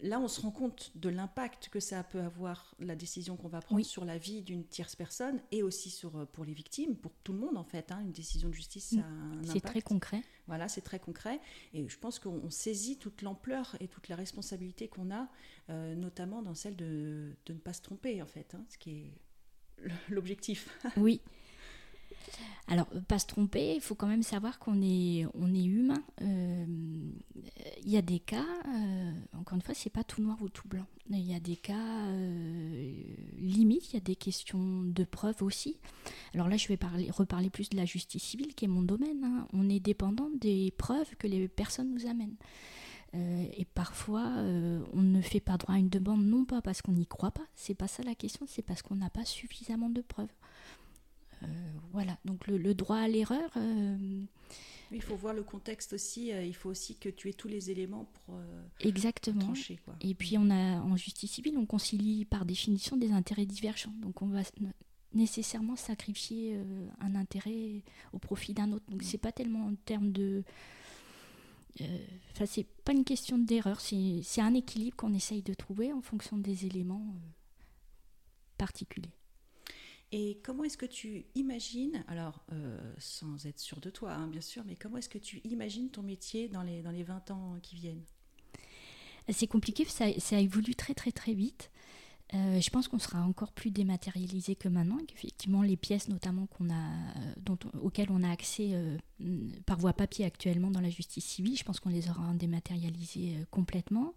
là, 0.00 0.20
on 0.20 0.28
se 0.28 0.40
rend 0.40 0.50
compte 0.50 0.92
de 0.94 1.08
l'impact 1.08 1.68
que 1.70 1.80
ça 1.80 2.02
peut 2.04 2.20
avoir, 2.20 2.74
la 2.78 2.94
décision 2.94 3.36
qu'on 3.36 3.48
va 3.48 3.60
prendre 3.60 3.84
sur 3.84 4.04
la 4.04 4.18
vie 4.18 4.42
d'une 4.42 4.64
tierce 4.64 4.94
personne 4.94 5.40
et 5.50 5.62
aussi 5.62 5.90
sur, 5.90 6.16
euh, 6.16 6.24
pour 6.26 6.44
les 6.44 6.52
victimes, 6.52 6.96
pour 6.96 7.12
tout 7.24 7.32
le 7.32 7.38
monde 7.38 7.56
en 7.56 7.64
fait. 7.64 7.90
Hein. 7.90 8.00
une 8.00 8.12
décision 8.12 8.48
de 8.48 8.54
justice, 8.54 8.94
ça 8.94 9.00
a 9.00 9.04
un 9.04 9.32
impact. 9.38 9.52
C'est 9.52 9.60
très 9.60 9.82
concret. 9.82 10.22
Voilà, 10.46 10.68
c'est 10.68 10.82
très 10.82 10.98
concret. 11.00 11.40
Et 11.74 11.88
je 11.88 11.98
pense 11.98 12.18
qu'on 12.18 12.50
saisit 12.50 12.98
toute 12.98 13.22
l'ampleur 13.22 13.76
et 13.80 13.88
toute 13.88 14.08
la 14.08 14.16
responsabilité 14.16 14.88
qu'on 14.88 15.10
a, 15.10 15.28
euh, 15.70 15.94
notamment 15.94 16.42
dans 16.42 16.54
celle 16.54 16.76
de, 16.76 17.36
de, 17.46 17.52
ne 17.52 17.58
pas 17.58 17.72
se 17.72 17.82
tromper 17.82 18.22
en 18.22 18.26
fait, 18.26 18.54
hein, 18.54 18.64
ce 18.68 18.78
qui 18.78 18.90
est 18.90 19.12
l'objectif. 20.08 20.68
Oui. 20.96 21.20
Alors, 22.70 22.86
pas 23.08 23.18
se 23.18 23.26
tromper, 23.26 23.74
il 23.76 23.80
faut 23.80 23.94
quand 23.94 24.06
même 24.06 24.22
savoir 24.22 24.58
qu'on 24.58 24.82
est, 24.82 25.26
on 25.34 25.54
est 25.54 25.64
humain. 25.64 26.02
Euh, 26.20 26.66
il 27.82 27.90
y 27.90 27.96
a 27.96 28.02
des 28.02 28.18
cas, 28.18 28.44
euh, 28.68 29.12
encore 29.38 29.56
une 29.56 29.62
fois, 29.62 29.74
c'est 29.74 29.88
pas 29.88 30.04
tout 30.04 30.20
noir 30.20 30.36
ou 30.42 30.50
tout 30.50 30.68
blanc. 30.68 30.84
Il 31.10 31.20
y 31.20 31.34
a 31.34 31.40
des 31.40 31.56
cas 31.56 32.06
euh, 32.08 32.92
limites, 33.38 33.92
il 33.92 33.94
y 33.94 33.96
a 33.96 34.00
des 34.00 34.16
questions 34.16 34.82
de 34.82 35.04
preuve 35.04 35.42
aussi. 35.42 35.78
Alors 36.34 36.48
là, 36.48 36.58
je 36.58 36.68
vais 36.68 36.76
parler, 36.76 37.10
reparler 37.10 37.48
plus 37.48 37.70
de 37.70 37.76
la 37.78 37.86
justice 37.86 38.22
civile, 38.22 38.54
qui 38.54 38.66
est 38.66 38.68
mon 38.68 38.82
domaine. 38.82 39.24
Hein. 39.24 39.48
On 39.54 39.70
est 39.70 39.80
dépendant 39.80 40.28
des 40.38 40.74
preuves 40.76 41.16
que 41.16 41.26
les 41.26 41.48
personnes 41.48 41.94
nous 41.94 42.06
amènent. 42.06 42.36
et 43.14 43.64
parfois, 43.74 44.26
on 44.92 45.00
ne 45.00 45.22
fait 45.22 45.40
pas 45.40 45.56
droit 45.56 45.76
à 45.76 45.78
une 45.78 45.88
demande, 45.88 46.26
non 46.26 46.44
pas 46.44 46.60
parce 46.60 46.82
qu'on 46.82 46.92
n'y 46.92 47.06
croit 47.06 47.30
pas, 47.30 47.46
c'est 47.54 47.74
pas 47.74 47.88
ça 47.88 48.02
la 48.02 48.14
question, 48.14 48.44
c'est 48.46 48.60
parce 48.60 48.82
qu'on 48.82 48.96
n'a 48.96 49.08
pas 49.08 49.24
suffisamment 49.24 49.88
de 49.88 50.02
preuves. 50.02 50.28
Euh, 51.42 51.46
voilà, 51.92 52.18
donc 52.24 52.46
le, 52.46 52.74
droit 52.74 52.98
à 52.98 53.08
l'erreur. 53.08 53.50
Euh, 53.56 53.96
il 54.90 55.02
faut 55.02 55.16
voir 55.16 55.34
le 55.34 55.42
contexte 55.42 55.92
aussi. 55.92 56.32
Euh, 56.32 56.44
il 56.44 56.54
faut 56.54 56.70
aussi 56.70 56.96
que 56.96 57.08
tu 57.08 57.28
aies 57.28 57.34
tous 57.34 57.48
les 57.48 57.70
éléments 57.70 58.06
pour 58.26 58.36
exactement. 58.80 59.40
trancher. 59.40 59.78
Et 60.00 60.14
puis 60.14 60.36
on 60.38 60.50
a 60.50 60.80
en 60.80 60.96
justice 60.96 61.32
civile, 61.32 61.56
on 61.58 61.66
concilie 61.66 62.24
par 62.24 62.44
définition 62.44 62.96
des 62.96 63.12
intérêts 63.12 63.46
divergents. 63.46 63.94
Donc 64.00 64.22
on 64.22 64.28
va 64.28 64.42
nécessairement 65.14 65.76
sacrifier 65.76 66.58
un 67.00 67.14
intérêt 67.14 67.82
au 68.12 68.18
profit 68.18 68.54
d'un 68.54 68.72
autre. 68.72 68.84
Donc 68.90 69.02
c'est 69.02 69.18
pas 69.18 69.32
tellement 69.32 69.66
en 69.66 69.74
termes 69.74 70.12
de 70.12 70.42
Enfin, 72.32 72.44
c'est 72.44 72.66
pas 72.84 72.90
une 72.90 73.04
question 73.04 73.38
d'erreur, 73.38 73.78
c'est 73.78 74.40
un 74.40 74.52
équilibre 74.54 74.96
qu'on 74.96 75.14
essaye 75.14 75.42
de 75.42 75.54
trouver 75.54 75.92
en 75.92 76.02
fonction 76.02 76.36
des 76.36 76.66
éléments 76.66 77.14
particuliers. 78.56 79.17
Et 80.10 80.40
comment 80.42 80.64
est-ce 80.64 80.78
que 80.78 80.86
tu 80.86 81.26
imagines, 81.34 82.02
alors 82.08 82.42
euh, 82.52 82.78
sans 82.98 83.44
être 83.44 83.58
sûr 83.58 83.78
de 83.78 83.90
toi 83.90 84.12
hein, 84.12 84.26
bien 84.26 84.40
sûr, 84.40 84.62
mais 84.66 84.74
comment 84.74 84.96
est-ce 84.96 85.08
que 85.08 85.18
tu 85.18 85.40
imagines 85.44 85.90
ton 85.90 86.02
métier 86.02 86.48
dans 86.48 86.62
les, 86.62 86.80
dans 86.82 86.90
les 86.90 87.02
20 87.02 87.30
ans 87.30 87.58
qui 87.62 87.76
viennent? 87.76 88.02
C'est 89.30 89.46
compliqué, 89.46 89.84
ça, 89.84 90.06
ça, 90.18 90.40
évolue 90.40 90.74
très 90.74 90.94
très 90.94 91.12
très 91.12 91.34
vite. 91.34 91.70
Euh, 92.32 92.60
je 92.60 92.70
pense 92.70 92.88
qu'on 92.88 92.98
sera 92.98 93.20
encore 93.20 93.52
plus 93.52 93.70
dématérialisé 93.70 94.54
que 94.54 94.68
maintenant, 94.68 94.98
qu'effectivement 95.06 95.60
les 95.60 95.76
pièces 95.76 96.08
notamment 96.08 96.46
qu'on 96.46 96.70
a, 96.70 97.14
dont 97.36 97.58
auxquelles 97.82 98.10
on 98.10 98.22
a 98.22 98.30
accès 98.30 98.70
euh, 98.72 98.96
par 99.66 99.78
voie 99.78 99.92
papier 99.92 100.24
actuellement 100.24 100.70
dans 100.70 100.80
la 100.80 100.90
justice 100.90 101.24
civile, 101.24 101.58
je 101.58 101.64
pense 101.64 101.80
qu'on 101.80 101.90
les 101.90 102.08
aura 102.08 102.32
dématérialisées 102.32 103.36
complètement. 103.50 104.14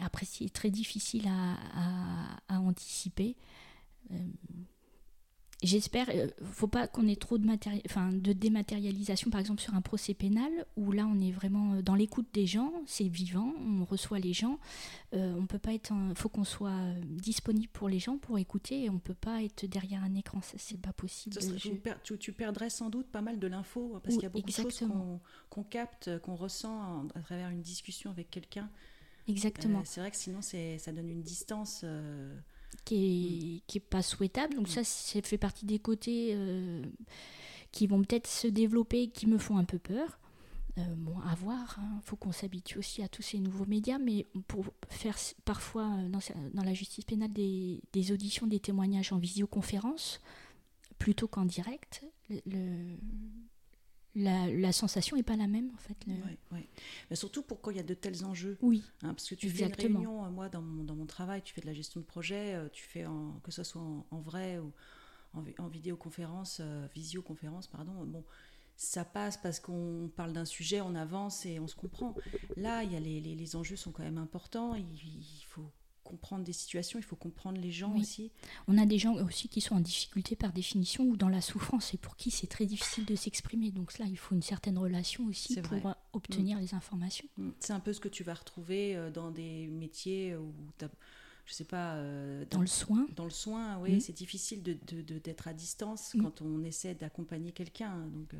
Après, 0.00 0.26
c'est 0.26 0.50
très 0.50 0.70
difficile 0.70 1.28
à 1.28 2.60
anticiper. 2.60 3.36
Euh, 4.10 4.16
j'espère, 5.62 6.08
ne 6.08 6.22
euh, 6.22 6.28
faut 6.44 6.66
pas 6.66 6.88
qu'on 6.88 7.06
ait 7.06 7.16
trop 7.16 7.38
de, 7.38 7.48
enfin, 7.86 8.10
de 8.12 8.32
dématérialisation, 8.32 9.30
par 9.30 9.40
exemple 9.40 9.60
sur 9.60 9.74
un 9.74 9.80
procès 9.80 10.14
pénal, 10.14 10.50
où 10.76 10.92
là 10.92 11.06
on 11.06 11.20
est 11.20 11.30
vraiment 11.30 11.74
euh, 11.74 11.82
dans 11.82 11.94
l'écoute 11.94 12.26
des 12.32 12.46
gens, 12.46 12.72
c'est 12.86 13.08
vivant, 13.08 13.54
on 13.60 13.84
reçoit 13.84 14.18
les 14.18 14.32
gens, 14.32 14.58
on 15.12 15.46
peut 15.46 15.58
pas 15.58 15.74
être, 15.74 15.92
faut 16.16 16.28
qu'on 16.28 16.44
soit 16.44 16.94
disponible 17.04 17.68
pour 17.72 17.88
les 17.88 17.98
gens 17.98 18.18
pour 18.18 18.38
écouter, 18.38 18.84
et 18.84 18.90
on 18.90 18.98
peut 18.98 19.14
pas 19.14 19.42
être 19.42 19.66
derrière 19.66 20.02
un 20.02 20.14
écran, 20.14 20.40
ça 20.42 20.54
c'est 20.58 20.80
pas 20.80 20.92
possible. 20.92 21.36
tu, 22.18 22.32
perdrais 22.32 22.70
sans 22.70 22.90
doute 22.90 23.06
pas 23.06 23.22
mal 23.22 23.38
de 23.38 23.46
l'info 23.46 24.00
parce 24.02 24.14
qu'il 24.14 24.22
y 24.22 24.26
a 24.26 24.30
beaucoup 24.30 24.46
de 24.46 24.52
choses 24.52 24.84
qu'on 25.50 25.62
capte, 25.64 26.18
qu'on 26.20 26.34
ressent 26.34 27.06
à 27.14 27.20
travers 27.20 27.50
une 27.50 27.62
discussion 27.62 28.10
avec 28.10 28.30
quelqu'un. 28.30 28.68
Exactement. 29.28 29.82
c'est 29.84 30.00
vrai 30.00 30.10
que 30.10 30.16
sinon 30.16 30.40
ça 30.42 30.92
donne 30.92 31.08
une 31.08 31.22
distance 31.22 31.84
qui 32.84 32.94
est, 32.96 33.66
qui 33.66 33.78
est 33.78 33.80
pas 33.80 34.02
souhaitable. 34.02 34.54
Donc 34.54 34.68
ça, 34.68 34.84
ça 34.84 35.20
fait 35.22 35.38
partie 35.38 35.66
des 35.66 35.78
côtés 35.78 36.30
euh, 36.32 36.82
qui 37.70 37.86
vont 37.86 38.02
peut-être 38.02 38.26
se 38.26 38.46
développer, 38.46 39.08
qui 39.08 39.26
me 39.26 39.38
font 39.38 39.56
un 39.56 39.64
peu 39.64 39.78
peur. 39.78 40.18
Euh, 40.78 40.94
bon, 40.96 41.18
à 41.20 41.34
voir, 41.34 41.76
il 41.78 41.84
hein. 41.84 42.00
faut 42.02 42.16
qu'on 42.16 42.32
s'habitue 42.32 42.78
aussi 42.78 43.02
à 43.02 43.08
tous 43.08 43.20
ces 43.20 43.38
nouveaux 43.38 43.66
médias, 43.66 43.98
mais 43.98 44.26
pour 44.48 44.64
faire 44.88 45.16
parfois 45.44 45.84
euh, 45.84 46.08
dans, 46.08 46.20
dans 46.54 46.62
la 46.62 46.72
justice 46.72 47.04
pénale 47.04 47.32
des, 47.32 47.82
des, 47.92 48.10
auditions, 48.10 48.46
des 48.46 48.58
témoignages 48.58 49.12
en 49.12 49.18
visioconférence, 49.18 50.20
plutôt 50.98 51.28
qu'en 51.28 51.44
direct, 51.44 52.04
le, 52.30 52.96
la, 54.14 54.72
sensation 54.72 55.16
n'est 55.16 55.22
pas 55.22 55.36
la 55.36 55.46
même 55.46 55.70
en 55.74 55.78
fait. 55.78 55.96
Mais 57.10 57.16
surtout 57.16 57.42
pour 57.42 57.60
quand 57.60 57.70
il 57.70 57.76
y 57.76 57.80
a 57.80 57.84
de 57.84 57.94
tels 57.94 58.24
enjeux. 58.24 58.58
Oui. 58.60 58.82
Hein, 59.02 59.14
parce 59.14 59.28
que 59.28 59.34
tu 59.34 59.48
fais 59.48 59.66
une 59.66 59.74
réunion, 59.74 60.24
euh, 60.24 60.30
moi 60.30 60.48
dans 60.48 60.62
mon, 60.62 60.84
dans 60.84 60.94
mon, 60.94 61.06
travail, 61.06 61.42
tu 61.42 61.54
fais 61.54 61.60
de 61.60 61.66
la 61.66 61.74
gestion 61.74 62.00
de 62.00 62.06
projet, 62.06 62.54
euh, 62.54 62.68
tu 62.72 62.82
fais 62.82 63.04
que 63.42 63.50
ce 63.50 63.62
soit 63.62 63.82
en, 63.82 64.20
vrai 64.20 64.58
ou 64.58 64.72
en, 65.34 65.68
vidéoconférence, 65.68 66.58
euh, 66.60 66.86
visioconférence, 66.94 67.66
pardon. 67.66 67.92
Bon, 68.04 68.24
ça 68.76 69.04
passe 69.04 69.36
parce 69.36 69.60
qu'on 69.60 70.10
parle 70.14 70.32
d'un 70.32 70.44
sujet, 70.44 70.80
on 70.80 70.94
avance 70.94 71.46
et 71.46 71.58
on 71.60 71.66
se 71.66 71.76
comprend. 71.76 72.14
Là, 72.56 72.82
il 72.82 72.92
y 72.92 72.96
a 72.96 73.00
les, 73.00 73.20
les, 73.20 73.56
enjeux 73.56 73.76
sont 73.76 73.92
quand 73.92 74.02
même 74.02 74.18
importants. 74.18 74.74
Il, 74.74 75.44
faut 75.46 75.70
comprendre 76.02 76.44
des 76.44 76.52
situations, 76.52 76.98
il 76.98 77.04
faut 77.04 77.16
comprendre 77.16 77.60
les 77.60 77.70
gens 77.70 77.94
aussi. 77.96 78.30
On 78.68 78.78
a 78.78 78.86
des 78.86 78.98
gens 78.98 79.14
aussi 79.14 79.48
qui 79.48 79.60
sont 79.60 79.76
en 79.76 79.80
difficulté 79.80 80.36
par 80.36 80.52
définition 80.52 81.04
ou 81.04 81.16
dans 81.16 81.28
la 81.28 81.40
souffrance 81.40 81.94
et 81.94 81.98
pour 81.98 82.16
qui 82.16 82.30
c'est 82.30 82.46
très 82.46 82.66
difficile 82.66 83.04
de 83.04 83.14
s'exprimer. 83.14 83.70
Donc 83.70 83.98
là, 83.98 84.06
il 84.08 84.18
faut 84.18 84.34
une 84.34 84.42
certaine 84.42 84.78
relation 84.78 85.26
aussi 85.26 85.60
pour 85.60 85.94
obtenir 86.12 86.58
mm. 86.58 86.60
les 86.60 86.74
informations. 86.74 87.28
Mm. 87.36 87.50
C'est 87.58 87.72
un 87.72 87.80
peu 87.80 87.92
ce 87.92 88.00
que 88.00 88.08
tu 88.08 88.24
vas 88.24 88.34
retrouver 88.34 88.96
euh, 88.96 89.10
dans 89.10 89.30
des 89.30 89.68
métiers 89.68 90.36
où 90.36 90.52
tu 90.78 90.84
as 90.84 90.90
je 91.46 91.54
sais 91.54 91.64
pas. 91.64 91.94
Euh, 91.94 92.44
dans, 92.50 92.60
le 92.60 92.66
soin. 92.66 93.06
Dans 93.16 93.24
le 93.24 93.30
soin, 93.30 93.78
oui, 93.78 93.96
mm. 93.96 94.00
c'est 94.00 94.12
difficile 94.12 94.62
d'être 94.62 94.94
de, 94.94 95.18
de, 95.18 95.34
à 95.44 95.52
distance 95.52 96.14
mm. 96.14 96.22
quand 96.22 96.42
on 96.42 96.62
essaie 96.62 96.94
d'accompagner 96.94 97.52
quelqu'un. 97.52 97.96
Donc, 98.06 98.34
euh, 98.34 98.38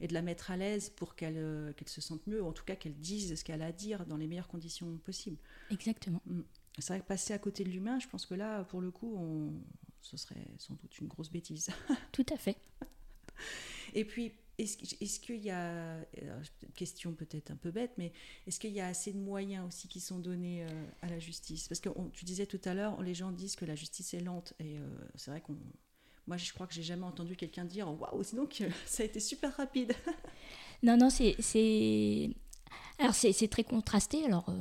et 0.00 0.08
de 0.08 0.14
la 0.14 0.22
mettre 0.22 0.50
à 0.50 0.56
l'aise 0.56 0.90
pour 0.90 1.14
qu'elle 1.14 1.36
euh, 1.36 1.72
qu'elle 1.74 1.88
se 1.88 2.00
sente 2.00 2.26
mieux, 2.26 2.42
ou 2.42 2.46
en 2.46 2.52
tout 2.52 2.64
cas 2.64 2.74
qu'elle 2.74 2.96
dise 2.96 3.36
ce 3.36 3.44
qu'elle 3.44 3.62
a 3.62 3.66
à 3.66 3.72
dire 3.72 4.04
dans 4.06 4.16
les 4.16 4.26
meilleures 4.26 4.48
conditions 4.48 4.96
possibles. 5.04 5.38
Exactement. 5.70 6.20
C'est 6.78 6.94
vrai 6.94 7.00
que 7.00 7.06
passer 7.06 7.34
à 7.34 7.38
côté 7.38 7.64
de 7.64 7.68
l'humain, 7.68 7.98
je 7.98 8.08
pense 8.08 8.26
que 8.26 8.34
là, 8.34 8.64
pour 8.64 8.80
le 8.80 8.90
coup, 8.90 9.14
on, 9.16 9.52
ce 10.00 10.16
serait 10.16 10.46
sans 10.58 10.74
doute 10.74 10.98
une 10.98 11.08
grosse 11.08 11.30
bêtise. 11.30 11.68
Tout 12.12 12.26
à 12.32 12.36
fait. 12.36 12.56
Et 13.94 14.04
puis, 14.04 14.32
est-ce 14.58 15.20
qu'il 15.20 15.42
y 15.42 15.50
a, 15.50 15.96
question 16.74 17.12
peut-être 17.12 17.50
un 17.50 17.56
peu 17.56 17.70
bête, 17.70 17.92
mais 17.98 18.12
est-ce 18.46 18.60
qu'il 18.60 18.72
y 18.72 18.80
a 18.80 18.86
assez 18.86 19.12
de 19.12 19.18
moyens 19.18 19.66
aussi 19.66 19.88
qui 19.88 20.00
sont 20.00 20.18
donnés 20.18 20.64
euh, 20.64 20.86
à 21.02 21.08
la 21.08 21.18
justice? 21.18 21.68
Parce 21.68 21.80
que 21.80 21.88
tu 22.12 22.24
disais 22.24 22.46
tout 22.46 22.60
à 22.64 22.74
l'heure, 22.74 23.02
les 23.02 23.14
gens 23.14 23.32
disent 23.32 23.56
que 23.56 23.64
la 23.64 23.74
justice 23.74 24.14
est 24.14 24.20
lente, 24.20 24.54
et 24.58 24.78
euh, 24.78 24.86
c'est 25.14 25.30
vrai 25.30 25.40
qu'on... 25.40 25.56
Moi, 26.28 26.36
je 26.36 26.52
crois 26.52 26.68
que 26.68 26.74
j'ai 26.74 26.84
jamais 26.84 27.04
entendu 27.04 27.34
quelqu'un 27.34 27.64
dire 27.64 27.88
«Waouh, 28.00 28.22
sinon 28.22 28.46
que 28.46 28.64
ça 28.86 29.02
a 29.02 29.06
été 29.06 29.20
super 29.20 29.56
rapide!» 29.56 29.92
Non, 30.82 30.96
non, 30.96 31.10
c'est 31.10 32.30
alors 33.02 33.14
c'est 33.14 33.48
très 33.48 33.64
contrasté. 33.64 34.24
Alors, 34.24 34.46
euh, 34.48 34.52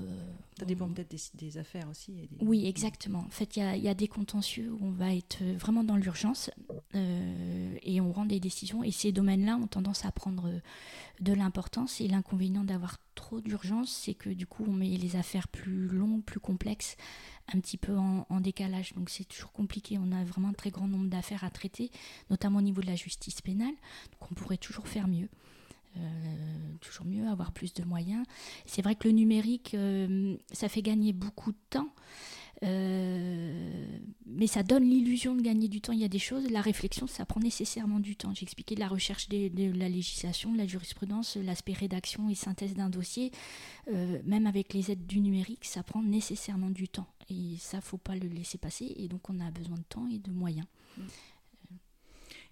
ça 0.57 0.65
dépend 0.65 0.87
peut-être 0.89 1.15
des, 1.35 1.57
affaires 1.57 1.87
aussi. 1.89 2.29
Oui, 2.39 2.65
exactement. 2.65 3.19
En 3.19 3.29
fait, 3.29 3.55
il 3.55 3.63
y, 3.77 3.87
a, 3.87 3.93
des 3.93 4.07
contentieux 4.07 4.71
où 4.71 4.79
on 4.81 4.91
va 4.91 5.13
être 5.13 5.43
vraiment 5.57 5.83
dans 5.83 5.95
l'urgence 5.95 6.49
euh, 6.95 7.75
et 7.81 8.01
on 8.01 8.11
rend 8.11 8.25
des 8.25 8.39
décisions. 8.39 8.83
Et 8.83 8.91
ces 8.91 9.11
domaines-là 9.11 9.57
ont 9.57 9.67
tendance 9.67 10.05
à 10.05 10.11
prendre 10.11 10.51
de 11.19 11.33
l'importance. 11.33 12.01
Et 12.01 12.07
l'inconvénient 12.07 12.63
d'avoir 12.63 12.97
trop 13.15 13.41
d'urgence, 13.41 13.91
c'est 13.91 14.13
que 14.13 14.29
du 14.29 14.47
coup, 14.47 14.65
on 14.67 14.73
met 14.73 14.89
les 14.89 15.15
affaires 15.15 15.47
plus 15.47 15.87
longues, 15.87 16.23
plus 16.23 16.39
complexes, 16.39 16.97
un 17.53 17.59
petit 17.59 17.77
peu 17.77 17.97
en, 17.97 18.25
en 18.29 18.39
décalage. 18.41 18.93
Donc 18.93 19.09
c'est 19.09 19.25
toujours 19.25 19.51
compliqué. 19.51 19.97
On 19.99 20.11
a 20.11 20.23
vraiment 20.23 20.49
un 20.49 20.53
très 20.53 20.71
grand 20.71 20.87
nombre 20.87 21.09
d'affaires 21.09 21.43
à 21.43 21.49
traiter, 21.49 21.91
notamment 22.29 22.59
au 22.59 22.63
niveau 22.63 22.81
de 22.81 22.87
la 22.87 22.95
justice 22.95 23.41
pénale. 23.41 23.73
Donc 24.13 24.31
on 24.31 24.35
pourrait 24.35 24.57
toujours 24.57 24.87
faire 24.87 25.07
mieux. 25.07 25.29
Euh, 25.97 26.01
toujours 26.79 27.05
mieux, 27.05 27.27
avoir 27.27 27.51
plus 27.51 27.73
de 27.73 27.83
moyens. 27.83 28.25
C'est 28.65 28.81
vrai 28.81 28.95
que 28.95 29.07
le 29.07 29.13
numérique, 29.13 29.73
euh, 29.73 30.35
ça 30.51 30.69
fait 30.69 30.81
gagner 30.81 31.13
beaucoup 31.13 31.51
de 31.51 31.57
temps. 31.69 31.89
Euh, 32.63 33.85
mais 34.27 34.45
ça 34.45 34.61
donne 34.61 34.83
l'illusion 34.83 35.35
de 35.35 35.41
gagner 35.41 35.67
du 35.67 35.81
temps. 35.81 35.93
Il 35.93 35.99
y 35.99 36.05
a 36.05 36.09
des 36.09 36.19
choses, 36.19 36.49
la 36.49 36.61
réflexion, 36.61 37.07
ça 37.07 37.25
prend 37.25 37.39
nécessairement 37.39 37.99
du 37.99 38.15
temps. 38.15 38.33
J'ai 38.35 38.43
expliqué 38.43 38.75
la 38.75 38.87
recherche 38.87 39.29
de, 39.29 39.77
la 39.77 39.89
législation, 39.89 40.53
de 40.53 40.57
la 40.57 40.67
jurisprudence, 40.67 41.37
l'aspect 41.37 41.73
rédaction 41.73 42.29
et 42.29 42.35
synthèse 42.35 42.75
d'un 42.75 42.89
dossier. 42.89 43.31
même 43.87 44.45
avec 44.45 44.73
les 44.73 44.91
aides 44.91 45.07
du 45.07 45.21
numérique, 45.21 45.65
ça 45.65 45.81
prend 45.81 46.03
nécessairement 46.03 46.69
du 46.69 46.87
temps. 46.87 47.07
Et 47.29 47.57
ça, 47.57 47.81
faut 47.81 47.97
pas 47.97 48.15
le 48.15 48.27
laisser 48.27 48.59
passer. 48.59 48.93
Et 48.95 49.07
donc, 49.07 49.29
on 49.29 49.39
a 49.39 49.49
besoin 49.49 49.77
de 49.77 49.83
temps 49.89 50.07
et 50.11 50.19
de 50.19 50.31
moyens. 50.31 50.67
Mm 50.97 51.03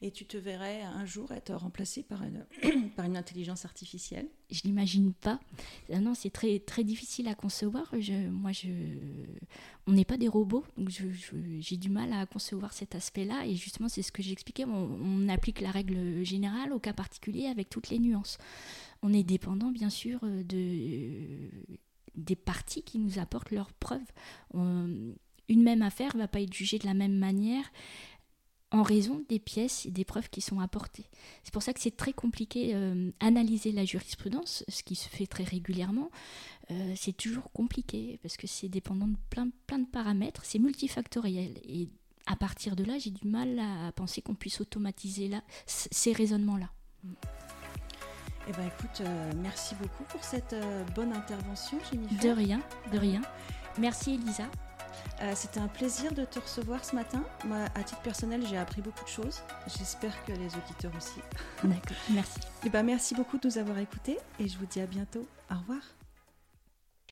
et 0.02 0.12
tu 0.12 0.26
te 0.26 0.38
verrais 0.38 0.82
un 0.82 1.06
jour 1.06 1.32
être 1.32 1.54
remplacé 1.54 2.04
par 2.04 2.24
une, 2.24 2.46
par 2.96 3.06
une 3.06 3.18
intelligence 3.18 3.66
artificielle 3.66 4.28
Je 4.50 4.62
l'imagine 4.64 5.14
pas. 5.14 5.40
Ah 5.92 6.00
non, 6.00 6.14
c'est 6.14 6.30
très, 6.30 6.60
très 6.60 6.86
difficile 6.86 7.28
à 7.28 7.36
concevoir. 7.36 7.92
Je, 8.00 8.30
moi, 8.30 8.54
je, 8.54 8.70
on 9.88 9.92
n'est 9.92 10.06
pas 10.06 10.18
des 10.18 10.30
robots, 10.30 10.64
donc 10.78 10.90
j'ai 11.60 11.78
du 11.78 11.90
mal 11.90 12.14
à 12.14 12.26
concevoir 12.26 12.72
cet 12.72 12.96
aspect-là. 12.96 13.46
Et 13.46 13.56
justement, 13.56 13.90
c'est 13.90 14.02
ce 14.02 14.12
que 14.12 14.24
j'expliquais. 14.24 14.66
On, 14.66 15.28
applique 15.28 15.62
la 15.62 15.70
règle 15.70 16.24
générale 16.24 16.72
au 16.74 16.80
cas 16.80 16.94
particulier 16.94 17.48
avec 17.48 17.70
toutes 17.70 17.90
les 17.90 18.00
nuances. 18.00 18.38
On 19.04 19.14
est 19.14 19.24
dépendant, 19.24 19.70
bien 19.70 19.90
sûr, 19.90 20.22
de, 20.22 21.52
des 22.16 22.36
parties 22.36 22.84
qui 22.84 23.00
nous 23.00 23.20
apportent 23.20 23.52
leurs 23.52 23.74
preuves. 23.74 24.00
une 24.54 25.64
même 25.64 25.82
affaire 25.82 26.16
ne 26.16 26.22
va 26.22 26.28
pas 26.28 26.42
être 26.42 26.54
jugée 26.54 26.80
de 26.80 26.86
la 26.86 26.94
même 26.94 27.18
manière 27.18 27.70
en 28.72 28.84
raison 28.84 29.24
des 29.30 29.40
pièces 29.40 29.86
et 29.86 29.92
des 29.92 30.06
preuves 30.06 30.30
qui 30.30 30.42
sont 30.42 30.60
apportées. 30.60 31.06
C'est 31.44 31.54
pour 31.54 31.64
ça 31.64 31.74
que 31.74 31.80
c'est 31.80 31.96
très 31.96 32.14
compliqué 32.14 32.72
euh, 32.76 33.12
analyser 33.20 33.72
la 33.72 33.86
jurisprudence, 33.86 34.64
ce 34.68 34.84
qui 34.84 34.96
se 34.96 35.10
fait 35.10 35.26
très 35.26 35.44
régulièrement. 35.44 36.12
Euh, 36.72 36.94
c'est 36.96 37.16
toujours 37.16 37.52
compliqué 37.52 38.20
parce 38.22 38.38
que 38.38 38.46
c'est 38.46 38.70
dépendant 38.70 39.08
de 39.08 39.18
plein, 39.30 39.50
plein 39.66 39.80
de 39.80 39.88
paramètres, 39.88 40.42
c'est 40.46 40.60
multifactoriel. 40.60 41.54
Et 41.68 41.90
à 42.28 42.36
partir 42.36 42.76
de 42.76 42.84
là, 42.84 43.00
j'ai 43.00 43.10
du 43.10 43.28
mal 43.28 43.58
à 43.58 43.92
penser 43.92 44.22
qu'on 44.22 44.36
puisse 44.36 44.62
automatiser 44.62 45.28
là, 45.28 45.42
ces 45.66 46.14
raisonnements-là. 46.14 46.70
Eh 48.48 48.52
ben, 48.52 48.68
écoute, 48.68 49.02
euh, 49.02 49.32
merci 49.42 49.76
beaucoup 49.76 50.04
pour 50.04 50.24
cette 50.24 50.56
bonne 50.96 51.14
intervention, 51.14 51.80
Jennifer. 51.92 52.20
De 52.24 52.30
rien, 52.30 52.62
de 52.92 52.98
rien. 53.00 53.22
Merci 53.80 54.16
Elisa. 54.16 54.46
Euh, 55.22 55.34
c'était 55.36 55.60
un 55.60 55.68
plaisir 55.68 56.14
de 56.14 56.24
te 56.26 56.40
recevoir 56.40 56.84
ce 56.84 56.96
matin. 56.96 57.24
Moi, 57.46 57.58
à 57.76 57.84
titre 57.84 58.02
personnel, 58.02 58.44
j'ai 58.48 58.58
appris 58.58 58.82
beaucoup 58.82 59.04
de 59.04 59.10
choses. 59.10 59.42
J'espère 59.68 60.14
que 60.26 60.32
les 60.32 60.48
auditeurs 60.48 60.92
aussi. 60.98 61.20
D'accord, 61.64 61.98
merci. 62.12 62.40
Et 62.40 62.68
eh 62.68 62.70
ben, 62.70 62.84
merci 62.84 63.16
beaucoup 63.16 63.38
de 63.38 63.48
nous 63.48 63.58
avoir 63.58 63.78
écoutés 63.80 64.18
et 64.40 64.48
je 64.48 64.58
vous 64.58 64.66
dis 64.66 64.80
à 64.80 64.86
bientôt. 64.86 65.28
Au 65.52 65.56
revoir. 65.56 65.82